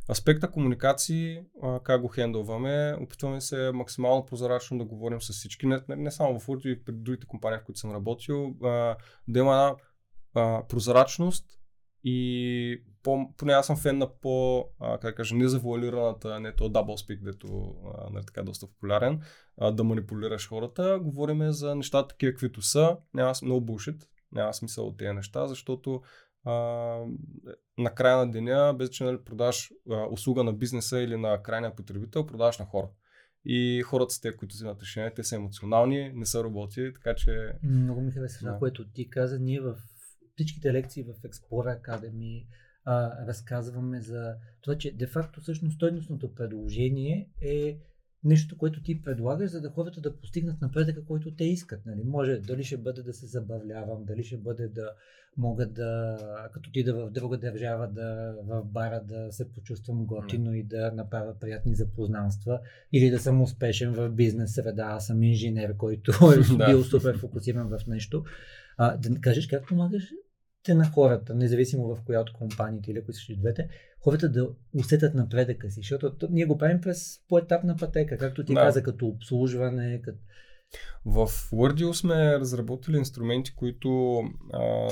[0.09, 5.79] Аспекта комуникации, а, как го хендълваме, опитваме се максимално прозрачно да говорим с всички, не,
[5.89, 8.95] не, само в Urdu, и при другите компании, в които съм работил, а,
[9.27, 9.75] да има една
[10.33, 11.45] а, прозрачност
[12.03, 17.23] и по, поне аз съм фен на по, а, как кажа, незавуалираната, не то speak,
[17.23, 19.21] дето а, нали, така доста популярен,
[19.57, 20.99] а, да манипулираш хората.
[21.01, 22.97] Говориме за нещата такива, каквито са.
[23.13, 26.01] Няма много булшит, няма смисъл от тези неща, защото
[26.43, 26.53] а,
[27.77, 31.75] на края на деня, без че нали, продаш а, услуга на бизнеса или на крайния
[31.75, 32.89] потребител, продаваш на хора.
[33.45, 37.51] И хората с те, които взимат решения, те са емоционални, не са роботи, така че...
[37.63, 38.59] Много ми хареса това, да.
[38.59, 39.39] което ти каза.
[39.39, 39.75] Ние в
[40.35, 42.45] всичките лекции в Explorer Academy,
[42.91, 47.77] а, разказваме за това, че де-факто всъщност стойностното предложение е
[48.23, 51.85] нещо, което ти предлагаш, за да хората да постигнат напредъка, който те искат.
[51.85, 52.03] Нали?
[52.03, 54.91] Може дали ще бъде да се забавлявам, дали ще бъде да
[55.37, 56.17] могат да,
[56.53, 60.91] като ти да в друга държава, да в бара да се почувствам готино и да
[60.91, 62.59] направя приятни запознанства,
[62.93, 64.83] или да съм успешен в бизнес среда.
[64.83, 66.11] Аз съм инженер, който
[66.61, 68.23] е бил супер фокусиран в нещо.
[68.77, 70.13] А, да кажеш как помагаш
[70.67, 73.69] на хората, независимо в коя от компаниите или ако искаш двете,
[74.03, 78.61] хората да усетят напредъка си, защото ние го правим през поетапна пътека, както ти да.
[78.61, 80.01] каза, като обслужване.
[80.01, 80.17] Като...
[81.05, 84.19] В Wordio сме разработили инструменти, които
[84.53, 84.89] а,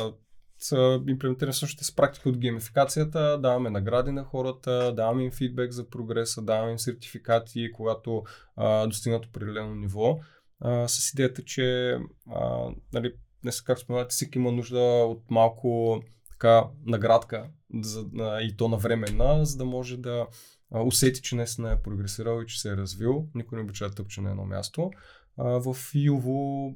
[0.59, 5.89] са имплементирани също с практика от геймификацията, даваме награди на хората, даваме им фидбек за
[5.89, 8.23] прогреса, даваме им сертификати, когато
[8.55, 10.19] а, достигнат определено ниво,
[10.59, 11.97] а, с идеята, че
[12.29, 18.05] а, нали, днес, както споменате, всеки има нужда от малко така наградка за,
[18.41, 20.27] и то навременна, за да може да
[20.71, 23.27] усети, че наистина е прогресирал и че се е развил.
[23.35, 24.91] Никой не обича да тъпче на едно място.
[25.37, 26.73] в Юво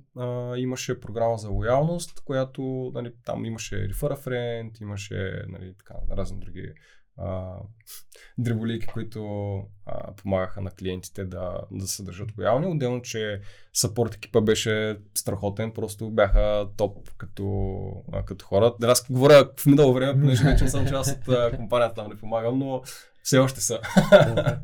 [0.57, 6.73] имаше програма за лоялност, която нали, там имаше Refer Friend, имаше нали, така, разни други
[8.37, 9.23] дреболики, които
[9.85, 12.67] а, помагаха на клиентите да, да се държат лоялни.
[12.67, 13.41] Отделно, че
[13.73, 17.43] сапорт екипа беше страхотен, просто бяха топ като,
[18.11, 18.73] а, като хора.
[18.79, 22.59] Да, аз говоря в минало време, понеже вече съм част от компанията, там не помагам,
[22.59, 22.81] но
[23.23, 23.79] все още са.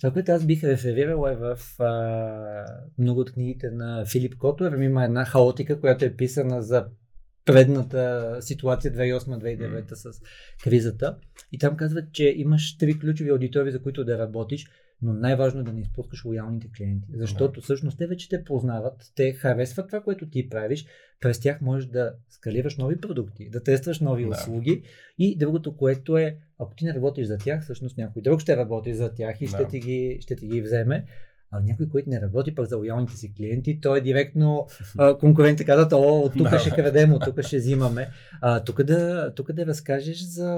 [0.00, 2.66] Това, което аз бих реферирал е в а,
[2.98, 4.78] много от книгите на Филип Котовер.
[4.78, 6.86] Има една хаотика, която е писана за
[7.44, 9.94] предната ситуация 2008-2009 mm.
[9.94, 10.20] с
[10.64, 11.16] кризата.
[11.52, 14.66] И там казват, че имаш три ключови аудитории, за които да работиш,
[15.02, 17.08] но най-важно е да не изпускаш лоялните клиенти.
[17.14, 20.86] Защото всъщност те вече те познават, те харесват това, което ти правиш,
[21.20, 24.28] през тях можеш да скалираш нови продукти, да тестваш нови да.
[24.28, 24.82] услуги
[25.18, 28.94] и другото, което е, ако ти не работиш за тях, всъщност някой друг ще работи
[28.94, 29.50] за тях и да.
[29.50, 31.04] ще, ти ги, ще ти ги вземе.
[31.52, 34.66] А някой, който не работи пък за лоялните си клиенти, той е директно
[35.20, 38.08] конкурентите казват, о, от тук ще крадем, от тук ще взимаме.
[38.40, 40.50] А, тук, да, тук да разкажеш за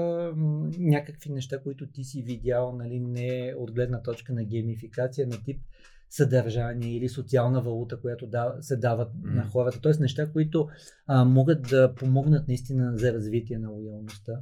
[0.79, 5.61] някакви неща, които ти си видял, нали, не от гледна точка на геймификация, на тип
[6.09, 9.35] съдържание или социална валута, която да, се дават mm.
[9.35, 9.79] на хората.
[9.81, 10.67] Тоест неща, които
[11.07, 14.33] а, могат да помогнат наистина за развитие на лоялността.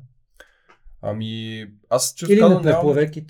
[1.01, 2.63] Ами, аз често казвам,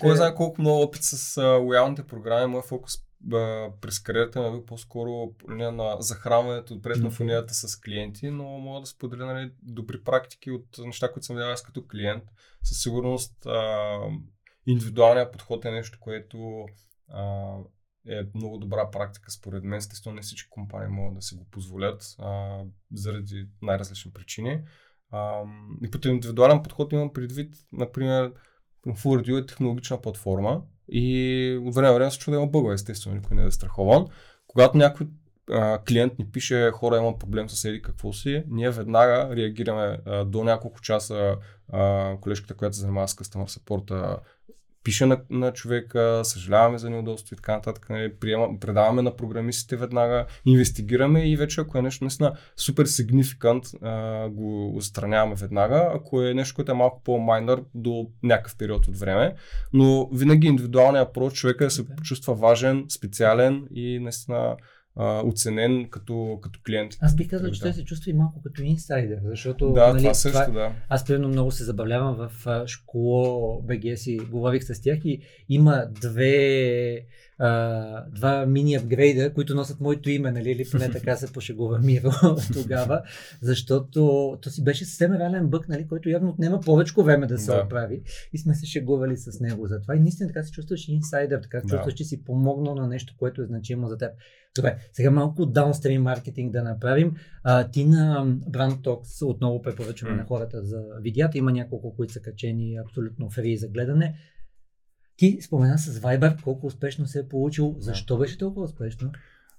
[0.00, 2.92] кой знае колко много опит с а, лоялните програми, моят фокус
[3.32, 9.26] а, през кариерата ми по-скоро на захранването от на с клиенти, но мога да споделя
[9.26, 12.24] нали, добри практики от неща, които съм видял аз като клиент.
[12.62, 13.98] Със сигурност а,
[14.66, 16.66] индивидуалният подход е нещо, което
[17.08, 17.54] а,
[18.08, 19.78] е много добра практика според мен.
[19.78, 22.60] Естествено не всички компании могат да се го позволят а,
[22.92, 24.62] заради най-различни причини.
[25.10, 25.42] А,
[25.84, 28.32] и по индивидуален подход имам предвид, например,
[28.86, 33.16] FullReview е технологична платформа и от време на време се чува да има бъгове, естествено,
[33.16, 34.06] никой не е страхован.
[34.46, 35.06] Когато някой
[35.50, 40.24] а, клиент ни пише, хора има проблем с еди какво си, ние веднага реагираме а,
[40.24, 41.36] до няколко часа
[41.72, 44.18] а, колежката, която се занимава с customer support,
[44.84, 49.76] пише на, на човека, съжаляваме за неудобство и така нататък, нали, приема, предаваме на програмистите
[49.76, 53.64] веднага, инвестигираме и вече ако е нещо наистина супер сигнификант,
[54.30, 59.34] го отстраняваме веднага, ако е нещо, което е малко по-майнър до някакъв период от време,
[59.72, 64.56] но винаги индивидуалният проч човека да се чувства важен, специален и наистина
[64.96, 66.92] а, оценен като, като клиент.
[67.00, 69.72] Аз бих казал, че той се чувства и малко като инсайдер, защото...
[69.72, 70.72] Да, нали, това също, това, да.
[70.88, 77.06] Аз примерно много се забавлявам в школо БГ си, говорих с тях и има две
[77.38, 82.10] а, два мини апгрейда, които носят моето име, нали, или поне така се пошегува Миро
[82.52, 83.02] тогава,
[83.40, 87.52] защото то си беше съвсем реален бък, нали, който явно отнема повече време да се
[87.52, 87.62] да.
[87.66, 88.02] оправи
[88.32, 91.60] и сме се шегували с него за това и наистина така се чувстваш инсайдер, така
[91.60, 91.68] да.
[91.68, 94.10] чувстваш, че си помогнал на нещо, което е значимо за теб.
[94.56, 97.14] Добре, сега малко даунстрим маркетинг да направим.
[97.44, 100.18] А, ти на Brand Talks отново препоръчваме mm.
[100.18, 101.38] на хората за видеята.
[101.38, 104.14] Има няколко, които са качени абсолютно фри за гледане.
[105.16, 107.74] Ти спомена с Viber колко успешно се е получил.
[107.78, 109.10] Защо беше толкова успешно?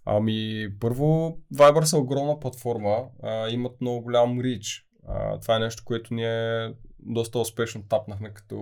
[0.06, 4.86] Ами, първо, Viber са огромна платформа, а, имат много голям рич.
[5.08, 8.58] А, това е нещо, което ние доста успешно тапнахме като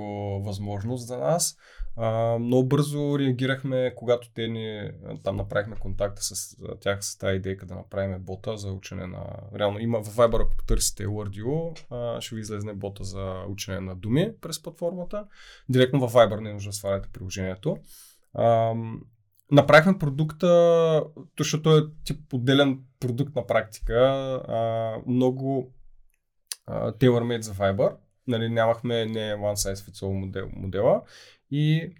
[0.45, 1.57] възможност за нас.
[1.95, 4.91] А, много бързо реагирахме, когато те ни
[5.23, 9.25] там направихме контакта с тях с тази идея да направим бота за учене на...
[9.56, 11.06] Реално има в Viber, ако потърсите
[11.89, 15.25] а, ще ви излезне бота за учене на думи през платформата.
[15.69, 17.77] Директно в Viber не е нужно да сваляте приложението.
[18.34, 18.73] А,
[19.51, 21.04] направихме продукта,
[21.39, 23.95] защото е тип отделен продукт на практика,
[24.47, 25.73] а, много
[26.69, 27.95] tailor-made за Viber.
[28.27, 31.01] Нали, нямахме не one size fits all модел, модела
[31.51, 31.93] и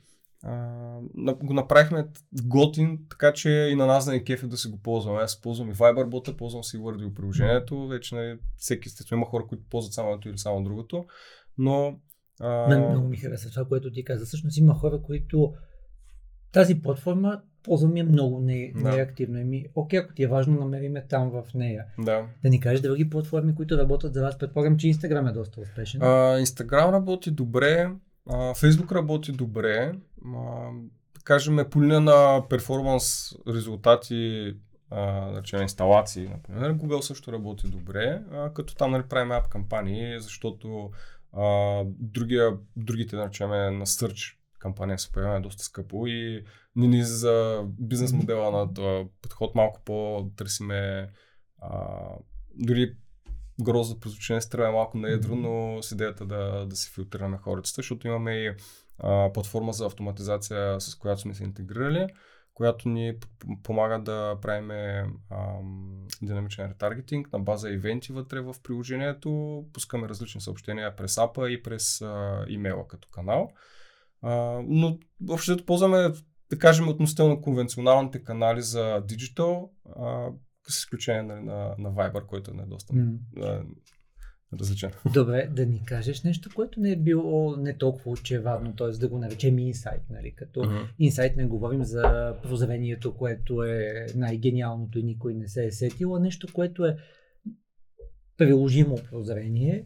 [0.44, 1.00] а,
[1.44, 2.08] го направихме
[2.44, 5.22] готин, така че и на нас да не кефи да се го ползваме.
[5.22, 7.88] Аз ползвам и Viber бота, ползвам си Word приложението.
[7.88, 11.06] Вече нали, всеки естествено има хора, които ползват само едното или само другото.
[11.58, 12.00] Но
[12.40, 12.68] а...
[12.68, 14.26] Мен много ми хареса това, което ти каза.
[14.26, 15.54] Всъщност има хора, които
[16.52, 18.90] тази платформа ползвам я много не, да.
[18.90, 19.40] неактивно.
[19.40, 21.86] Еми, окей, ако ти е важно, намериме там в нея.
[22.00, 22.26] Да.
[22.44, 24.38] Да ни кажеш други платформи, които работят за вас.
[24.38, 26.02] Предполагам, че Инстаграм е доста успешен.
[26.40, 27.92] Инстаграм работи добре.
[28.56, 29.94] Фейсбук работи добре.
[30.36, 30.70] А,
[31.24, 34.54] кажем, по линия на перформанс резултати,
[34.90, 40.20] а, значи, инсталации, например, Google също работи добре, а, като там нали, правим ап кампании,
[40.20, 40.92] защото
[41.34, 43.22] а, другия, другите, да
[43.72, 48.74] на Search кампания се появява е доста скъпо и не ни за бизнес модела на
[48.74, 51.10] това подход малко по-търсиме
[51.62, 52.00] а,
[52.56, 52.96] дори
[53.62, 58.08] грозно прозвучение се малко на едро, но с идеята да, да се филтрираме хората, защото
[58.08, 58.52] имаме и
[58.98, 62.08] а, платформа за автоматизация, с която сме се интегрирали,
[62.54, 63.14] която ни
[63.64, 64.72] помага да правим
[66.22, 69.64] динамичен ретаргетинг на база ивенти вътре в приложението.
[69.74, 73.52] Пускаме различни съобщения през апа и през а, имейла като канал.
[74.22, 74.98] А, но
[75.30, 76.12] общо ползваме,
[76.50, 79.72] да кажем, относително конвенционалните канали за диджитал,
[80.68, 83.18] с изключение на, на, на Viber, който е доста mm.
[83.38, 83.64] а,
[84.60, 84.92] различен.
[85.14, 88.88] Добре, да ни кажеш нещо, което не е било не толкова очевадно, т.е.
[88.88, 90.36] да го наречем инсайт, нали?
[90.36, 96.16] Като инсайт не говорим за прозрението, което е най-гениалното и никой не се е сетил,
[96.16, 96.98] а нещо, което е
[98.38, 99.86] приложимо прозрение,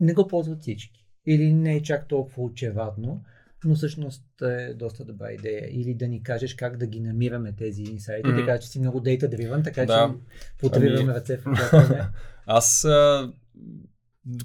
[0.00, 1.06] не го ползват всички.
[1.26, 3.24] Или не е чак толкова очевадно
[3.64, 5.68] но всъщност е доста добра идея.
[5.70, 8.46] Или да ни кажеш как да ги намираме тези инсайти, mm-hmm.
[8.46, 10.08] така че си много дейта дриван, така да.
[10.08, 11.14] че потриваме ами...
[11.14, 11.44] ръце в
[12.46, 12.86] Аз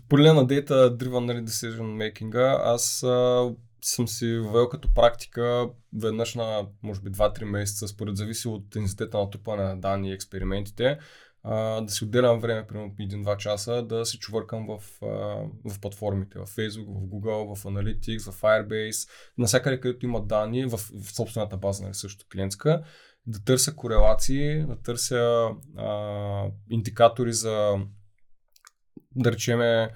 [0.09, 3.49] по линия на дейта дриван нали, decision making аз а,
[3.81, 9.17] съм си въвел като практика веднъж на, може би, 2-3 месеца, според зависи от интензитета
[9.17, 10.97] на трупане на данни и експериментите,
[11.81, 14.83] да си отделям време, примерно 1-2 часа, да се чувъркам в,
[15.65, 20.77] в платформите, в Facebook, в Google, в Analytics, в Firebase, навсякъде където има данни, в,
[20.77, 22.83] в собствената база, нали, също клиентска,
[23.27, 27.75] да търся корелации, да търся а, индикатори за,
[29.15, 29.89] да речеме,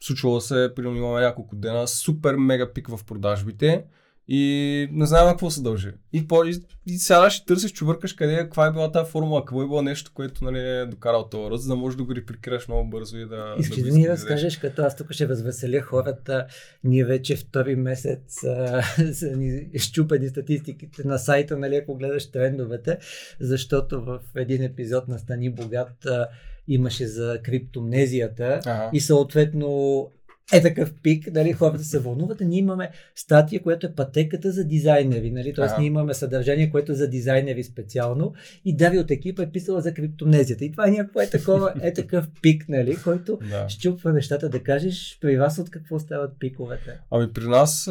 [0.00, 3.84] случвало се, примерно имаме няколко дена, супер мега пик в продажбите
[4.28, 5.90] и не знаем на какво се дължи.
[6.12, 6.54] И, по, и,
[6.86, 10.10] и сега ще търсиш, чувъркаш къде, каква е била тази формула, какво е било нещо,
[10.14, 13.26] което нали, е докарал този ръст, за да можеш да го репликираш много бързо и
[13.26, 13.54] да.
[13.58, 16.46] Искаш да, да ни разкажеш, като аз тук ще развеселя хората.
[16.84, 22.98] Ние вече втори месец а, са ни щупени статистиките на сайта, нали, ако гледаш трендовете,
[23.40, 26.28] защото в един епизод на Стани Богат а,
[26.68, 28.90] имаше за криптомнезията ага.
[28.92, 30.10] и съответно
[30.52, 34.64] е такъв пик, нали, хората се вълнуват, а ние имаме статия, която е пътеката за
[34.64, 35.80] дизайнери, нали, т.е.
[35.80, 38.34] ние имаме съдържание, което е за дизайнери специално
[38.64, 40.64] и Дари от екипа е писала за криптомнезията.
[40.64, 43.68] И това е някакво е такова, е такъв пик, нали, който да.
[43.68, 46.98] щупва нещата да кажеш при вас от какво стават пиковете.
[47.10, 47.90] Ами при нас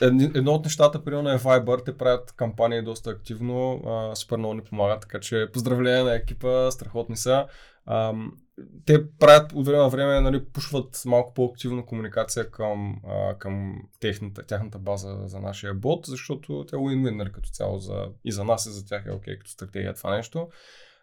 [0.00, 4.62] Едно от нещата, примерно е Viber, те правят кампании доста активно, а, супер много ни
[4.62, 7.46] помагат, така че поздравления на екипа, страхотни са.
[7.86, 8.14] А,
[8.86, 14.42] те правят от време на време, нали, пушват малко по-активно комуникация към, а, към техната,
[14.42, 18.44] тяхната база за нашия бот, защото тя е win-win нали, като цяло за, и за
[18.44, 20.48] нас и за тях е окей okay, като стратегия това нещо.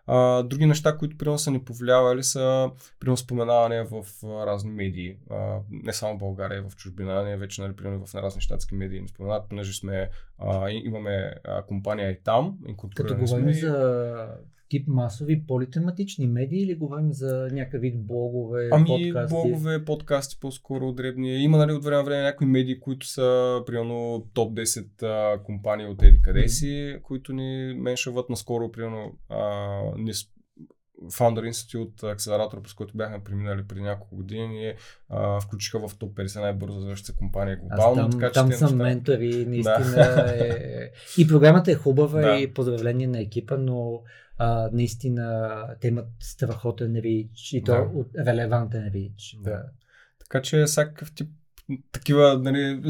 [0.07, 5.17] А, други неща, които примерно са ни повлиявали са примерно споменаване в а, разни медии.
[5.29, 9.01] А, не само в България, в чужбина, ние вече нали, примерно в разни щатски медии
[9.01, 12.57] ни споменават, понеже сме, а, имаме а, компания и там.
[12.95, 14.27] Като говорим за
[14.69, 19.33] тип масови политематични медии или говорим за някакъв вид блогове, ами, подкасти?
[19.33, 21.43] блогове, подкасти по-скоро дребни.
[21.43, 25.85] Има нали, от време на време някои медии, които са примерно топ 10 а, компании
[25.85, 27.01] от еди къде си, mm-hmm.
[27.01, 29.39] които ни меншават наскоро, примерно а,
[29.97, 30.11] ни
[31.03, 34.73] Founder Institute, акселератор, през който бяхме преминали преди няколко години, ни
[35.09, 38.01] а, включиха в топ 50 най-бързо завършващи компания глобално.
[38.01, 38.83] Аз там, така, там съм неща...
[38.83, 39.91] ментори, наистина.
[39.95, 40.35] Да.
[40.37, 40.91] Е...
[41.17, 42.35] И програмата е хубава да.
[42.35, 44.01] и поздравление на екипа, но
[44.37, 47.99] а, наистина те имат страхотен рич и то да.
[47.99, 49.37] от релевантен рич.
[49.41, 49.63] Да.
[50.19, 51.29] Така че всякакъв тип
[51.91, 52.81] такива, нали,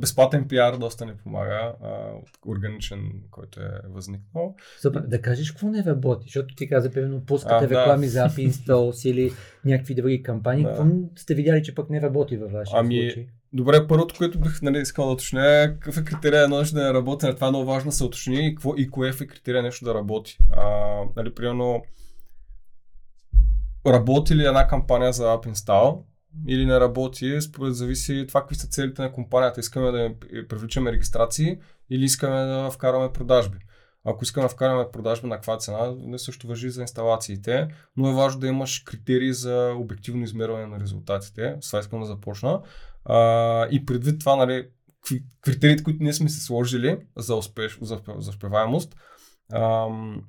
[0.00, 2.10] безплатен пиар доста не помага, а,
[2.46, 3.00] органичен,
[3.30, 4.54] който е възникнал.
[4.82, 8.12] Супер, да кажеш какво не работи, защото ти каза, примерно, пускате а, реклами да.
[8.12, 9.32] за App Installs или
[9.64, 10.64] някакви други кампании.
[10.66, 10.70] Да.
[10.70, 10.84] Какво
[11.16, 13.28] сте видяли, че пък не работи във вашия ами, случай?
[13.56, 16.84] Добре, първото, което бих нали, искал да уточня е какъв е критерия едно нещо да
[16.84, 17.34] не работи.
[17.34, 19.94] Това е много важно да се уточни и, какво, и кое е критерия нещо да
[19.94, 20.38] работи.
[20.56, 20.66] А,
[21.16, 21.82] нали, примерно,
[23.86, 26.02] работи ли една кампания за App Install
[26.48, 29.60] или не работи, според зависи това какви са целите на компанията.
[29.60, 30.14] Искаме да
[30.48, 31.58] привличаме регистрации
[31.90, 33.58] или искаме да вкараме продажби.
[34.04, 38.14] Ако искаме да вкараме продажба на каква цена, не също въжи за инсталациите, но е
[38.14, 41.56] важно да имаш критерии за обективно измерване на резултатите.
[41.60, 42.60] С това искам да започна.
[43.08, 44.68] А, и предвид това, нали,
[45.40, 48.96] критериите, които ние сме се сложили за, успеш, за, за успеваемост,
[49.52, 50.22] ам,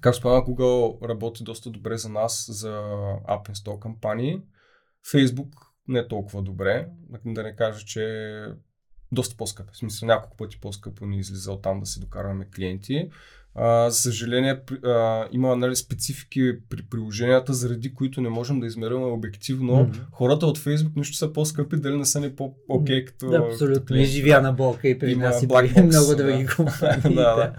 [0.00, 2.72] както спомена, Google работи доста добре за нас за
[3.28, 4.42] App Install кампании.
[5.12, 5.52] Facebook
[5.88, 6.88] не е толкова добре,
[7.24, 8.46] да не кажа, че е
[9.12, 9.70] доста по-скъп.
[9.72, 13.10] В смисъл няколко пъти по-скъпо ни излиза от там да си докарваме клиенти.
[13.58, 19.02] А, за съжаление, а, има нали, специфики при приложенията, заради които не можем да измерим
[19.02, 19.72] обективно.
[19.72, 20.10] Mm-hmm.
[20.12, 23.30] Хората от Facebook нищо са по-скъпи, дали не са ни по-окей като...
[23.30, 23.96] Да, абсолютно.
[23.96, 27.02] И живя на болка и при нас и при много други компании.
[27.14, 27.52] да, да.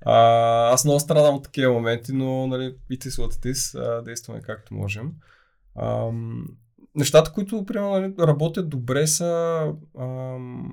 [0.00, 5.12] А, аз много страдам от такива моменти, но нали, и ти с действаме както можем.
[5.74, 6.10] А,
[6.94, 9.62] нещата, които примерно, нали, работят добре са
[9.98, 10.72] ам,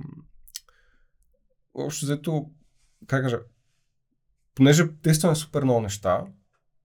[1.74, 2.46] общо взето,
[3.08, 3.40] как кажа,
[4.56, 6.26] понеже тестваме супер много неща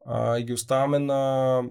[0.07, 1.63] а, и ги оставяме на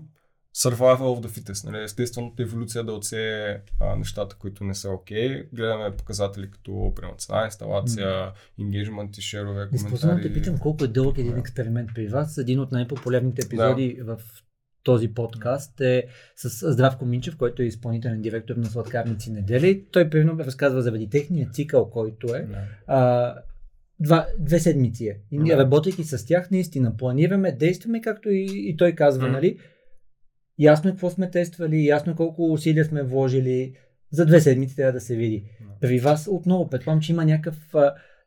[0.55, 5.29] survival of the fittest, нали, естествената еволюция да отсее а, нещата, които не са окей.
[5.29, 5.49] Okay.
[5.53, 8.33] Гледаме показатели като примерно цена, инсталация, mm.
[8.59, 10.15] engagement шерове, коментари.
[10.15, 12.37] да те питам колко е дълъг един експеримент при вас.
[12.37, 14.15] Един от най-популярните епизоди да.
[14.15, 14.21] в
[14.83, 19.85] този подкаст е с Здравко Минчев, който е изпълнителен директор на Сладкарници недели.
[19.91, 22.41] Той примерно разказва заради техния цикъл, който е.
[22.41, 22.57] Да.
[22.87, 23.35] А,
[23.99, 25.21] два, две седмици е.
[25.31, 25.63] И ние, да.
[25.63, 29.31] работейки с тях, наистина планираме, действаме, както и, и той казва, mm.
[29.31, 29.59] нали?
[30.59, 33.73] Ясно е какво сме тествали, ясно е колко усилия сме вложили.
[34.11, 35.43] За две седмици трябва да се види.
[35.43, 35.79] Mm.
[35.81, 37.75] При вас отново, предполагам, че има някакъв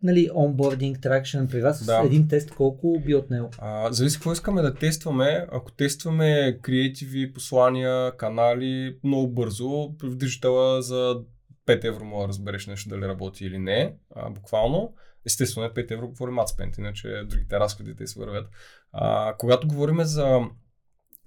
[0.03, 2.03] нали, онбординг, тракшн, при вас да.
[2.05, 3.51] един тест колко би отнел?
[3.59, 5.47] А, зависи какво искаме да тестваме.
[5.53, 11.23] Ако тестваме креативи, послания, канали, много бързо, в диджитала за
[11.67, 14.95] 5 евро мога да разбереш нещо дали работи или не, а, буквално.
[15.27, 18.51] Естествено, 5 евро говорим AdSpend, иначе другите разходи те свървят.
[18.93, 20.41] А, когато говорим за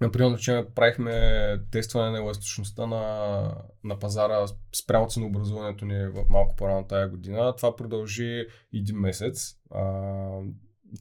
[0.00, 4.46] Например, че правихме тестване на еластичността на, на пазара
[4.82, 7.54] спрямо ценообразуването ни в малко по-рано тая година.
[7.56, 9.54] Това продължи един месец.
[9.70, 9.82] А,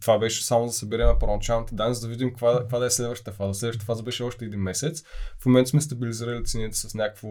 [0.01, 3.31] това беше само да съберем първоначалните данни, за да видим каква, каква да е следващата
[3.31, 3.53] фаза.
[3.53, 5.03] Следващата фаза беше още един месец.
[5.39, 7.29] В момента сме стабилизирали цените с някакво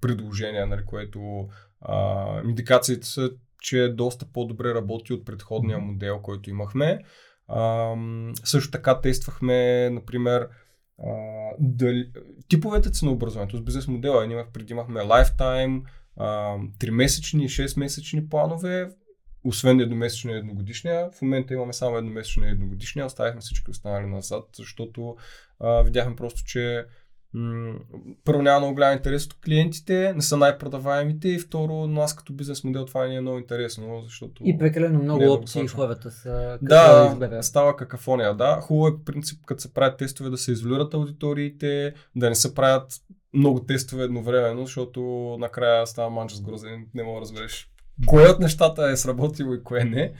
[0.00, 1.48] предложение, нали, което
[1.80, 3.30] а, индикациите са,
[3.64, 6.98] че доста по-добре работи от предходния модел, който имахме.
[7.48, 7.94] А,
[8.44, 10.48] също така тествахме, например,
[10.98, 11.10] а,
[11.58, 12.10] дали,
[12.48, 14.26] типовете ценообразуването с бизнес модела.
[14.26, 15.00] Ние преди имахме
[16.16, 18.90] а, 3-месечни и 6-месечни планове,
[19.44, 21.10] освен едномесечния и едногодишния.
[21.10, 25.16] В момента имаме само едномесечния и едногодишния, оставихме всички останали назад, защото
[25.60, 26.84] а, видяхме просто, че
[28.24, 32.64] първо няма много голям интерес от клиентите, не са най-продаваемите и второ, нас като бизнес
[32.64, 34.42] модел това не е много интересно, защото...
[34.44, 38.60] И прекалено много е опции хората са да, да става какафония, да.
[38.60, 42.92] Хубаво е принцип, като се правят тестове да се изолират аудиториите, да не се правят
[43.34, 45.00] много тестове едновременно, защото
[45.40, 47.68] накрая става манча с грозен, не мога да разбереш
[48.06, 50.12] кое от нещата е сработило и кое не.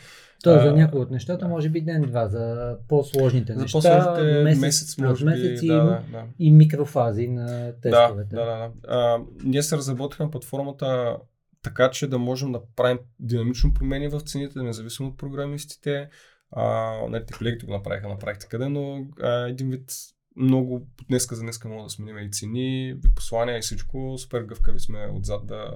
[0.44, 3.78] То за някои от нещата може би ден-два, за по-сложните за неща.
[3.78, 6.24] по-сложните месец, месец може месец би, и, да, да.
[6.38, 8.34] и микрофази на тестовете.
[8.36, 8.70] Да, да, да.
[8.88, 11.16] А, ние се разработихме платформата
[11.62, 16.08] така, че да можем да правим динамично промени в цените, независимо от програмистите.
[16.50, 19.92] А, нали, колегите го направиха на практика, но а, един вид
[20.36, 24.14] много днеска за днеска мога да сменим и цени, и послания и всичко.
[24.18, 25.70] Супер гъвкави сме отзад да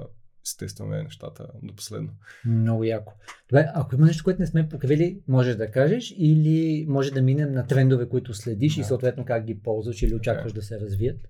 [0.56, 2.10] тестваме нещата до последно.
[2.46, 3.12] Много яко.
[3.50, 7.52] Добре, ако има нещо, което не сме покрили, можеш да кажеш или може да минем
[7.52, 8.80] на трендове, които следиш да.
[8.80, 10.54] и съответно как ги ползваш или очакваш okay.
[10.54, 11.20] да се развият?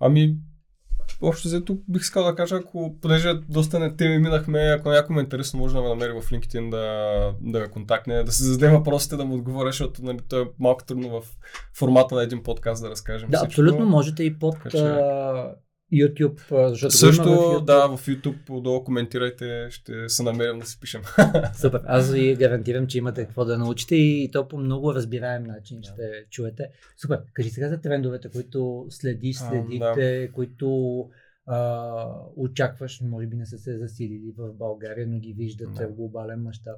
[0.00, 0.38] Ами,
[1.22, 5.22] общо взето бих искал да кажа, ако, понеже доста не теми минахме, ако някой ме
[5.22, 8.72] е интересно, може да ме намери в LinkedIn да, да ме контактне, да се зададе
[8.72, 11.24] въпросите, да му отговоря, защото нали, то е малко трудно в
[11.74, 13.50] формата на един подкаст да разкажем Да, всичко.
[13.50, 14.96] абсолютно можете и под така, че...
[15.92, 17.64] YouTube, защото Също, в YouTube.
[17.64, 21.02] да, в YouTube отдолу коментирайте, ще се намерим да си пишем.
[21.60, 25.82] Супер, аз ви гарантирам, че имате какво да научите и то по много разбираем начин
[25.82, 26.28] ще yeah.
[26.30, 26.68] чуете.
[27.02, 30.32] Супер, кажи сега за трендовете, които следиш, следите, uh, да.
[30.32, 30.98] които
[31.46, 32.06] а,
[32.36, 35.92] очакваш, може би не са се засилили в България, но ги виждате yeah.
[35.92, 36.76] в глобален мащаб.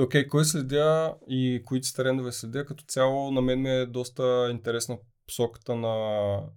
[0.00, 4.48] Окей, okay, кой следя и които трендове следя, като цяло на мен ми е доста
[4.50, 5.96] интересна посоката на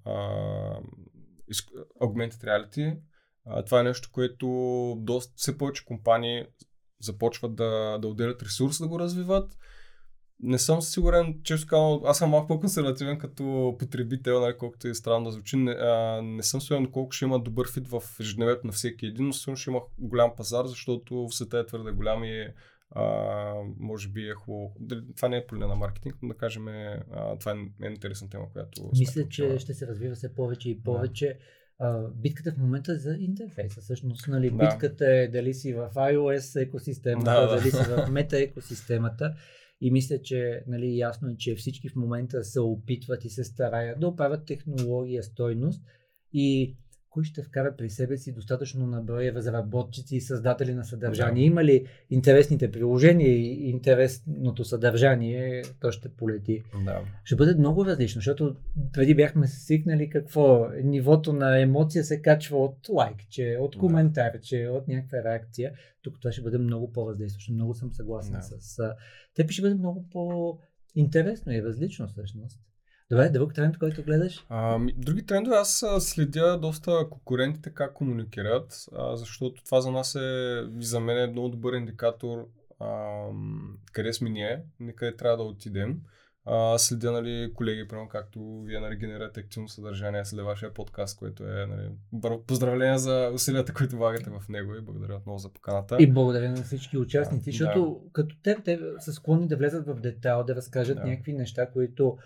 [0.06, 0.80] а,
[2.02, 2.98] Augmented Reality.
[3.46, 4.48] А, това е нещо, което
[5.00, 6.46] доста, все повече компании
[7.00, 9.58] започват да, да отделят ресурс да го развиват.
[10.40, 15.26] Не съм сигурен, често казвам, аз съм малко по-консервативен като потребител, нали, колкото е странно
[15.26, 15.58] да звучи.
[15.58, 19.26] Не, а, не съм сигурен колко ще има добър фит в ежедневието на всеки един,
[19.26, 22.48] но сигурно ще има голям пазар, защото в света е твърде голям и
[22.96, 24.76] а, може би е хубаво.
[25.16, 27.52] Това не е поле на маркетинг, но да кажем, а, това
[27.84, 28.90] е интересна тема, която.
[29.00, 31.28] Мисля, че ще се развива все повече и повече.
[31.28, 31.34] Да.
[31.80, 33.82] А, битката в момента е за интерфейса.
[33.82, 34.58] Всъщност, нали, да.
[34.58, 37.56] битката е дали си в iOS екосистемата, да, да.
[37.56, 39.36] дали си в мета екосистемата.
[39.82, 44.00] И мисля, че нали, ясно е, че всички в момента се опитват и се стараят
[44.00, 45.84] да оправят технология, стойност.
[46.34, 46.78] И
[47.16, 51.44] кой ще вкара при себе си достатъчно наброя разработчици и създатели на съдържание.
[51.44, 51.48] Да.
[51.48, 56.64] Има ли интересните приложения и интересното съдържание, то ще полети.
[56.86, 57.02] Да.
[57.24, 58.56] Ще бъде много различно, защото
[58.94, 64.40] преди бяхме свикнали какво нивото на емоция се качва от лайк, че от коментар, да.
[64.40, 65.74] че от някаква реакция.
[66.02, 67.54] Тук това ще бъде много по-въздействащо.
[67.54, 68.42] Много съм съгласен да.
[68.42, 68.96] с...
[69.36, 72.60] Те ще бъде много по-интересно и различно всъщност.
[73.12, 74.46] Добре, друг тренд, който гледаш?
[74.50, 80.64] А, други трендове, аз следя доста конкурентите как комуникират, а, защото това за нас е,
[80.80, 82.48] за мен е много добър индикатор
[82.80, 83.24] а,
[83.92, 84.64] къде сме ние,
[84.96, 86.02] къде трябва да отидем.
[86.46, 91.44] А, следя нали, колеги, примерно, както вие нали, генерирате активно съдържание, следя вашия подкаст, което
[91.44, 91.90] е нали,
[92.48, 95.98] поздравления за усилията, които влагате в него и благодаря отново за поканата.
[96.00, 98.12] И благодаря на всички участници, да, защото да.
[98.12, 101.04] като те, те са склонни да влезат в детайл, да разкажат да.
[101.04, 102.18] някакви неща, които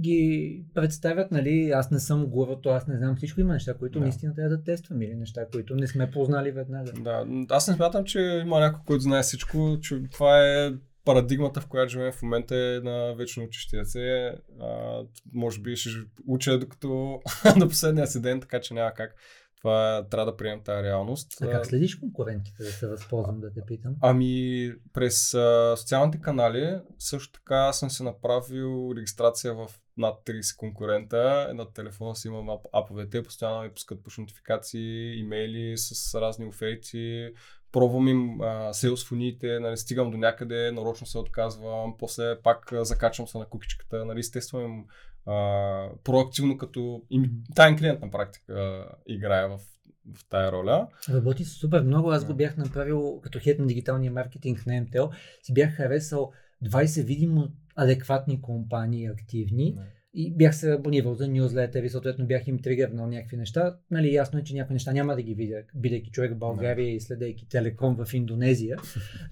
[0.00, 4.04] ги представят, нали, аз не съм главато, аз не знам всичко, има неща, които да.
[4.04, 6.92] наистина трябва да тестваме или неща, които не сме познали веднага.
[6.92, 10.72] Да, аз не смятам, че има някой, който знае всичко, че това е
[11.04, 14.34] парадигмата, в която живеем в момента е на вечно учещия се.
[14.60, 15.00] А,
[15.32, 15.90] може би ще
[16.26, 17.20] уча докато
[17.58, 19.14] до последния си ден, така че няма как.
[19.58, 21.42] Това трябва да приемем тази реалност.
[21.42, 23.96] А как следиш конкурентите, да се възползвам да те питам?
[24.00, 31.52] Ами, през а, социалните канали също така съм се направил регистрация в над 30 конкурента.
[31.54, 37.28] На телефона си имам аповете, постоянно ми пускат по нотификации, имейли с разни оферти.
[37.72, 38.40] Пробвам им
[38.72, 44.04] селс фоните, нали, стигам до някъде, нарочно се отказвам, после пак закачвам се на кукичката,
[44.04, 44.84] нали, естествено им
[45.26, 47.02] а, проактивно като
[47.54, 49.60] тайн клиент на практика а, играя в
[50.14, 50.88] в тая роля.
[51.08, 52.10] Работи супер много.
[52.10, 55.10] Аз го бях направил като хед на дигиталния маркетинг на МТО.
[55.42, 56.32] Си бях харесал
[56.64, 59.64] 20 видимо адекватни компании активни.
[59.64, 59.82] Не.
[60.14, 63.76] и бях се абонирал за нюзлетери, съответно бях им тригърнал някакви неща.
[63.90, 66.96] Нали, ясно е, че някои неща няма да ги видя, бидейки човек в България no.
[66.96, 68.76] и следейки телеком в Индонезия.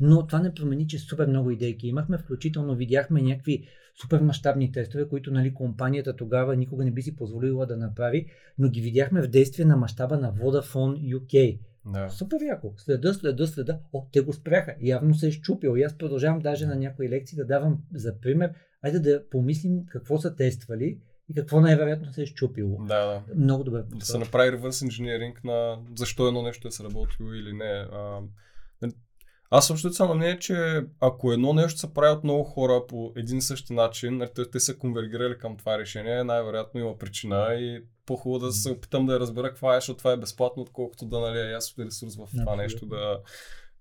[0.01, 2.18] Но това не промени, че супер много идейки имахме.
[2.18, 3.66] Включително видяхме някакви
[4.01, 8.26] супер мащабни тестове, които нали, компанията тогава никога не би си позволила да направи,
[8.59, 11.59] но ги видяхме в действие на мащаба на Vodafone UK.
[11.87, 12.11] Да.
[12.11, 12.74] Супер яко.
[12.76, 13.78] Следа, следа, следа.
[13.93, 14.74] О, те го спряха.
[14.80, 15.76] Явно се е щупил.
[15.76, 18.53] И аз продължавам даже на някои лекции да давам за пример.
[18.83, 22.78] Айде да помислим какво са тествали и какво най-вероятно се е щупило.
[22.85, 23.22] Да, да.
[23.35, 23.83] Много добре.
[23.95, 27.87] Да се направи ревърс инженеринг на защо едно нещо е сработило или не.
[27.93, 28.20] А,
[29.55, 33.12] аз също съм на мнение, че ако едно нещо се прави от много хора по
[33.16, 37.55] един и същи начин, нали, те, те са конвергирали към това решение, най-вероятно има причина
[37.55, 41.20] и по-хубаво да се опитам да разбера каква е, защото това е безплатно, отколкото да
[41.20, 43.20] нали, аз ресурс в това нещо да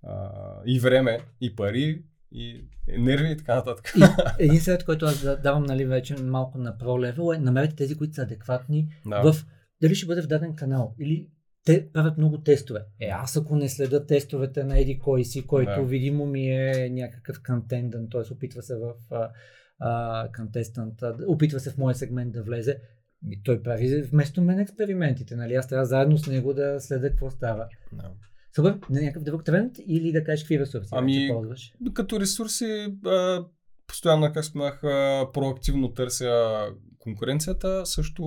[0.03, 0.29] а,
[0.65, 3.93] и време, и пари, и нерви и така нататък.
[3.97, 4.03] И
[4.45, 8.13] един съвет, който аз давам нали, вече малко на про левел е намерете тези, които
[8.13, 9.21] са адекватни да.
[9.21, 9.45] в
[9.81, 11.27] дали ще бъде в даден канал или
[11.65, 12.85] те правят много тестове.
[12.99, 15.87] Е, аз ако не следа тестовете на еди кой си, който да.
[15.87, 18.33] видимо ми е някакъв контендън, т.е.
[18.33, 18.93] опитва се в
[20.37, 20.93] контестант,
[21.27, 22.77] опитва се в моя сегмент да влезе,
[23.43, 25.55] той прави вместо мен експериментите, нали?
[25.55, 27.67] Аз трябва заедно с него да следя какво става.
[27.93, 28.11] Да.
[28.55, 31.73] Супер, на някакъв друг тренд или да кажеш какви ресурси ами, ползваш?
[31.93, 33.45] Като ресурси, а,
[33.87, 34.81] постоянно, как споменах,
[35.33, 36.61] проактивно търся
[36.99, 38.23] конкуренцията, също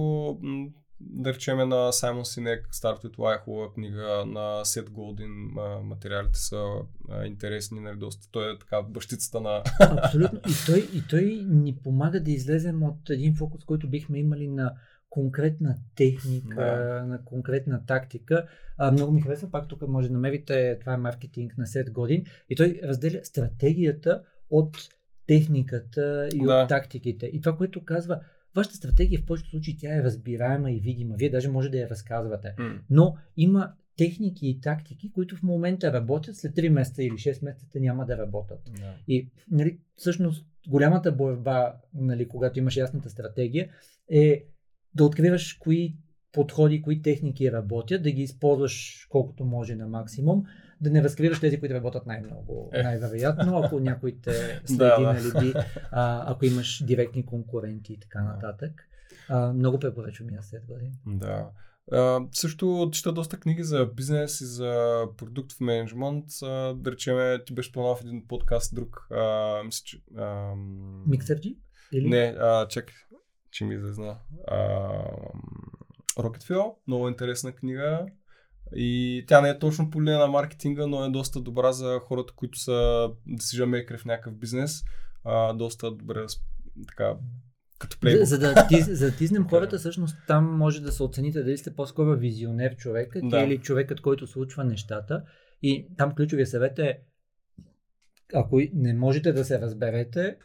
[1.00, 5.30] да речеме на Саймон Синек, Start with Why, хубава книга, на Сет Голдин,
[5.82, 6.64] материалите са
[7.26, 8.28] интересни, нали, доста.
[8.30, 9.62] Той е така бащицата на...
[9.80, 10.38] Абсолютно.
[10.38, 14.74] И той, и той ни помага да излезем от един фокус, който бихме имали на
[15.10, 17.06] конкретна техника, да.
[17.06, 18.46] на конкретна тактика.
[18.78, 22.26] А, много ми харесва, пак тук може да намерите, това е маркетинг на 7 години
[22.50, 24.76] и той разделя стратегията от
[25.26, 26.62] техниката и да.
[26.62, 27.26] от тактиките.
[27.26, 28.20] И това, което казва,
[28.56, 31.14] Вашата стратегия в повечето случаи тя е разбираема и видима.
[31.18, 32.54] Вие даже може да я разказвате.
[32.58, 32.78] Mm.
[32.90, 37.66] Но има техники и тактики, които в момента работят, след 3 месеца или 6 месеца
[37.72, 38.70] те няма да работят.
[38.70, 38.94] Yeah.
[39.08, 43.68] И нали, всъщност голямата борба, нали, когато имаш ясната стратегия,
[44.10, 44.44] е
[44.94, 45.96] да откриваш кои
[46.32, 50.44] подходи, кои техники работят, да ги използваш колкото може на максимум,
[50.80, 52.82] да не разкриваш тези, които работят най-много, е.
[52.82, 55.54] най-вероятно, ако някой те следи, нали,
[55.90, 58.88] а, ако имаш директни конкуренти и така нататък.
[59.28, 60.92] А, много препоръчвам и аз след години.
[61.06, 61.50] Да.
[61.92, 66.24] А, също чета доста книги за бизнес и за продуктов менеджмент.
[66.42, 69.06] А, да речем, ти беше споменал в един подкаст друг.
[69.10, 70.02] А, мисля, че,
[71.06, 71.58] Миксерджи?
[71.92, 72.08] Или?
[72.08, 72.94] Не, а, чакай,
[73.50, 74.18] че ми излезна.
[76.16, 78.06] Rocket Fuel, много интересна книга.
[78.76, 82.32] И тя не е точно по линия на маркетинга, но е доста добра за хората,
[82.36, 84.82] които са decision maker в някакъв бизнес.
[85.24, 86.26] А, доста добре
[86.88, 87.16] така,
[87.78, 91.42] като За, за, да, ти, за да тизнем хората, всъщност там може да се оцените
[91.42, 93.40] дали сте по-скоро визионер човекът да.
[93.40, 95.22] или човекът, който случва нещата.
[95.62, 97.00] И там ключовия съвет е,
[98.34, 100.36] ако не можете да се разберете,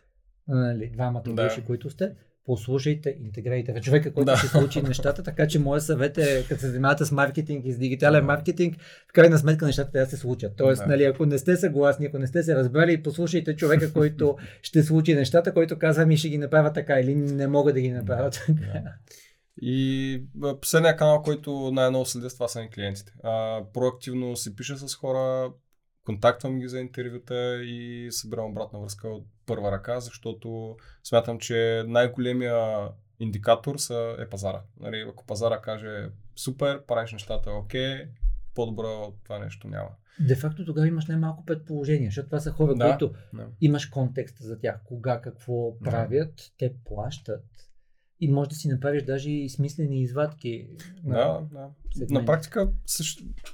[0.48, 1.44] нали, двамата да.
[1.44, 2.16] души, които сте,
[2.50, 4.38] послушайте, интегрейте човека, който да.
[4.38, 7.78] ще случи нещата, така че моят съвет е, като се занимавате с маркетинг и с
[7.78, 8.78] дигитален маркетинг,
[9.10, 10.54] в крайна сметка нещата трябва да се случат.
[10.58, 10.88] Тоест, да.
[10.88, 15.16] нали, ако не сте съгласни, ако не сте се разбрали, послушайте човека, който ще случи
[15.16, 18.54] нещата, който казва ми ще ги направя така или не мога да ги направя така.
[18.54, 18.94] Да.
[19.62, 20.24] И
[20.62, 23.12] последния канал, който най-много следя, това са ни клиентите.
[23.24, 25.52] А, проактивно си пиша с хора,
[26.06, 32.88] контактвам ги за интервюта и събирам обратна връзка от първа ръка, защото смятам, че най-големия
[33.20, 34.62] индикатор са, е пазара.
[34.80, 38.08] Нали, ако пазара каже супер, правиш нещата окей,
[38.56, 39.90] по-добро от това нещо няма.
[40.20, 43.48] Де факто тогава имаш най-малко предположения, защото това са хора, да, които да.
[43.62, 45.90] имаш контекст за тях, кога, какво да.
[45.90, 47.46] правят, те плащат
[48.20, 50.68] и може да си направиш даже и смислени извадки.
[51.04, 51.70] Да, на да.
[52.10, 52.70] На практика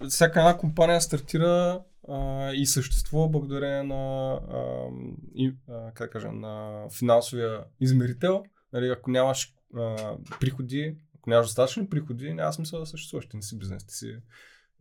[0.10, 4.88] всяка една компания стартира а, и съществува благодарение на, а,
[5.36, 8.44] и, а, как кажа, на финансовия измерител.
[8.74, 13.28] Нали, ако нямаш а, приходи, ако нямаш достатъчно приходи, няма смисъл да съществуваш.
[13.28, 14.18] Ти не си бизнес, ти си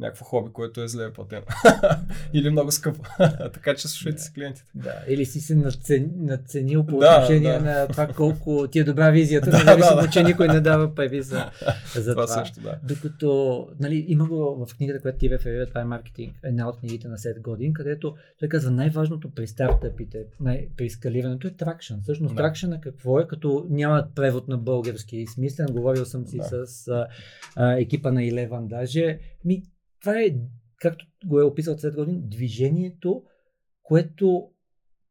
[0.01, 1.43] някакво хоби, което е зле платено.
[2.33, 3.01] Или много скъпо.
[3.53, 4.71] така че слушайте си клиентите.
[4.75, 7.61] Да, или си се надцен, надценил по да, отношение да.
[7.61, 10.11] на това колко ти е добра визията, да, независимо, да, да.
[10.11, 11.51] че никой не дава пари за,
[11.95, 12.27] за това.
[12.27, 12.27] това.
[12.27, 12.79] Също, да.
[12.83, 17.09] Докато, нали, има го в книгата, която ти реферира, това е маркетинг, една от книгите
[17.09, 21.95] на 7 години, където той казва най-важното при стартъпите, най- при скалирането е тракшн.
[22.03, 22.43] Всъщност да.
[22.43, 26.67] тракшна какво е, като нямат превод на български смислен, говорил съм си да.
[26.67, 27.07] с а,
[27.57, 29.63] а, екипа на Илеван даже, ми
[30.05, 30.35] това е,
[30.81, 33.23] както го е описал след години, движението,
[33.83, 34.49] което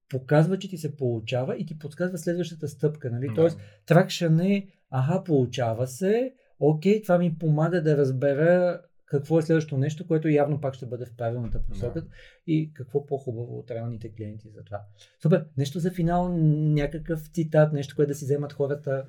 [0.09, 3.11] показва, че ти се получава и ти подсказва следващата стъпка.
[3.11, 3.27] Нали?
[3.27, 3.33] Да.
[3.33, 9.77] Тоест, тракшън е, аха, получава се, окей, това ми помага да разбера какво е следващото
[9.77, 12.07] нещо, което явно пак ще бъде в правилната посока Да.
[12.47, 14.81] и какво по-хубаво от реалните клиенти за това.
[15.21, 19.05] Супер, нещо за финал, някакъв цитат, нещо, което да си вземат хората.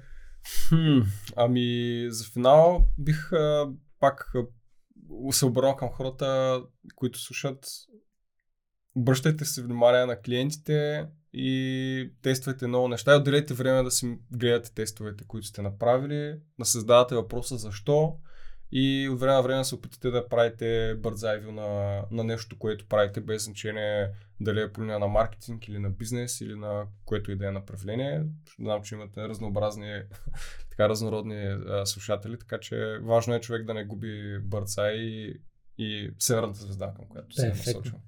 [0.68, 1.00] Хм,
[1.36, 3.66] ами за финал бих а,
[4.00, 4.32] пак
[5.30, 6.60] се обърнал към хората,
[6.94, 7.66] които слушат.
[8.96, 14.74] Обръщайте се внимание на клиентите и тествайте много неща и отделете време да си гледате
[14.74, 18.16] тестовете, които сте направили, да се задавате въпроса защо
[18.72, 23.20] и от време на време се опитате да правите бързайвил на, на нещо, което правите,
[23.20, 24.10] без значение
[24.40, 27.50] дали е по линия на маркетинг или на бизнес или на което и да е
[27.50, 28.22] направление.
[28.58, 30.02] Знам, че имате разнообразни
[30.70, 35.36] така разнородни а, слушатели, така че важно е човек да не губи бърца и,
[35.78, 37.72] и северната звезда, към която се Перфектно.
[37.72, 37.98] насочва.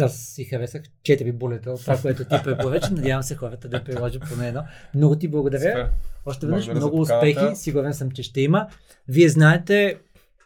[0.00, 2.90] Аз си харесах четири булета от това, което ти препоръча.
[2.90, 4.62] Надявам се хората да приложат поне едно.
[4.94, 5.60] Много ти благодаря.
[5.60, 5.88] Супер.
[6.26, 7.56] Още веднъж Благодаря много успехи.
[7.56, 8.66] Сигурен съм, че ще има.
[9.08, 9.98] Вие знаете,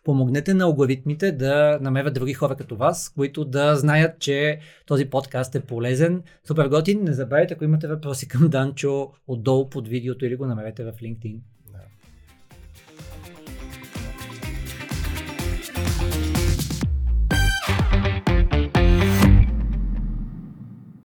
[0.04, 5.54] помогнете на алгоритмите да намерят други хора като вас, които да знаят, че този подкаст
[5.54, 6.22] е полезен.
[6.46, 7.04] Супер готин.
[7.04, 11.38] Не забравяйте, ако имате въпроси към Данчо, отдолу под видеото или го намерете в LinkedIn.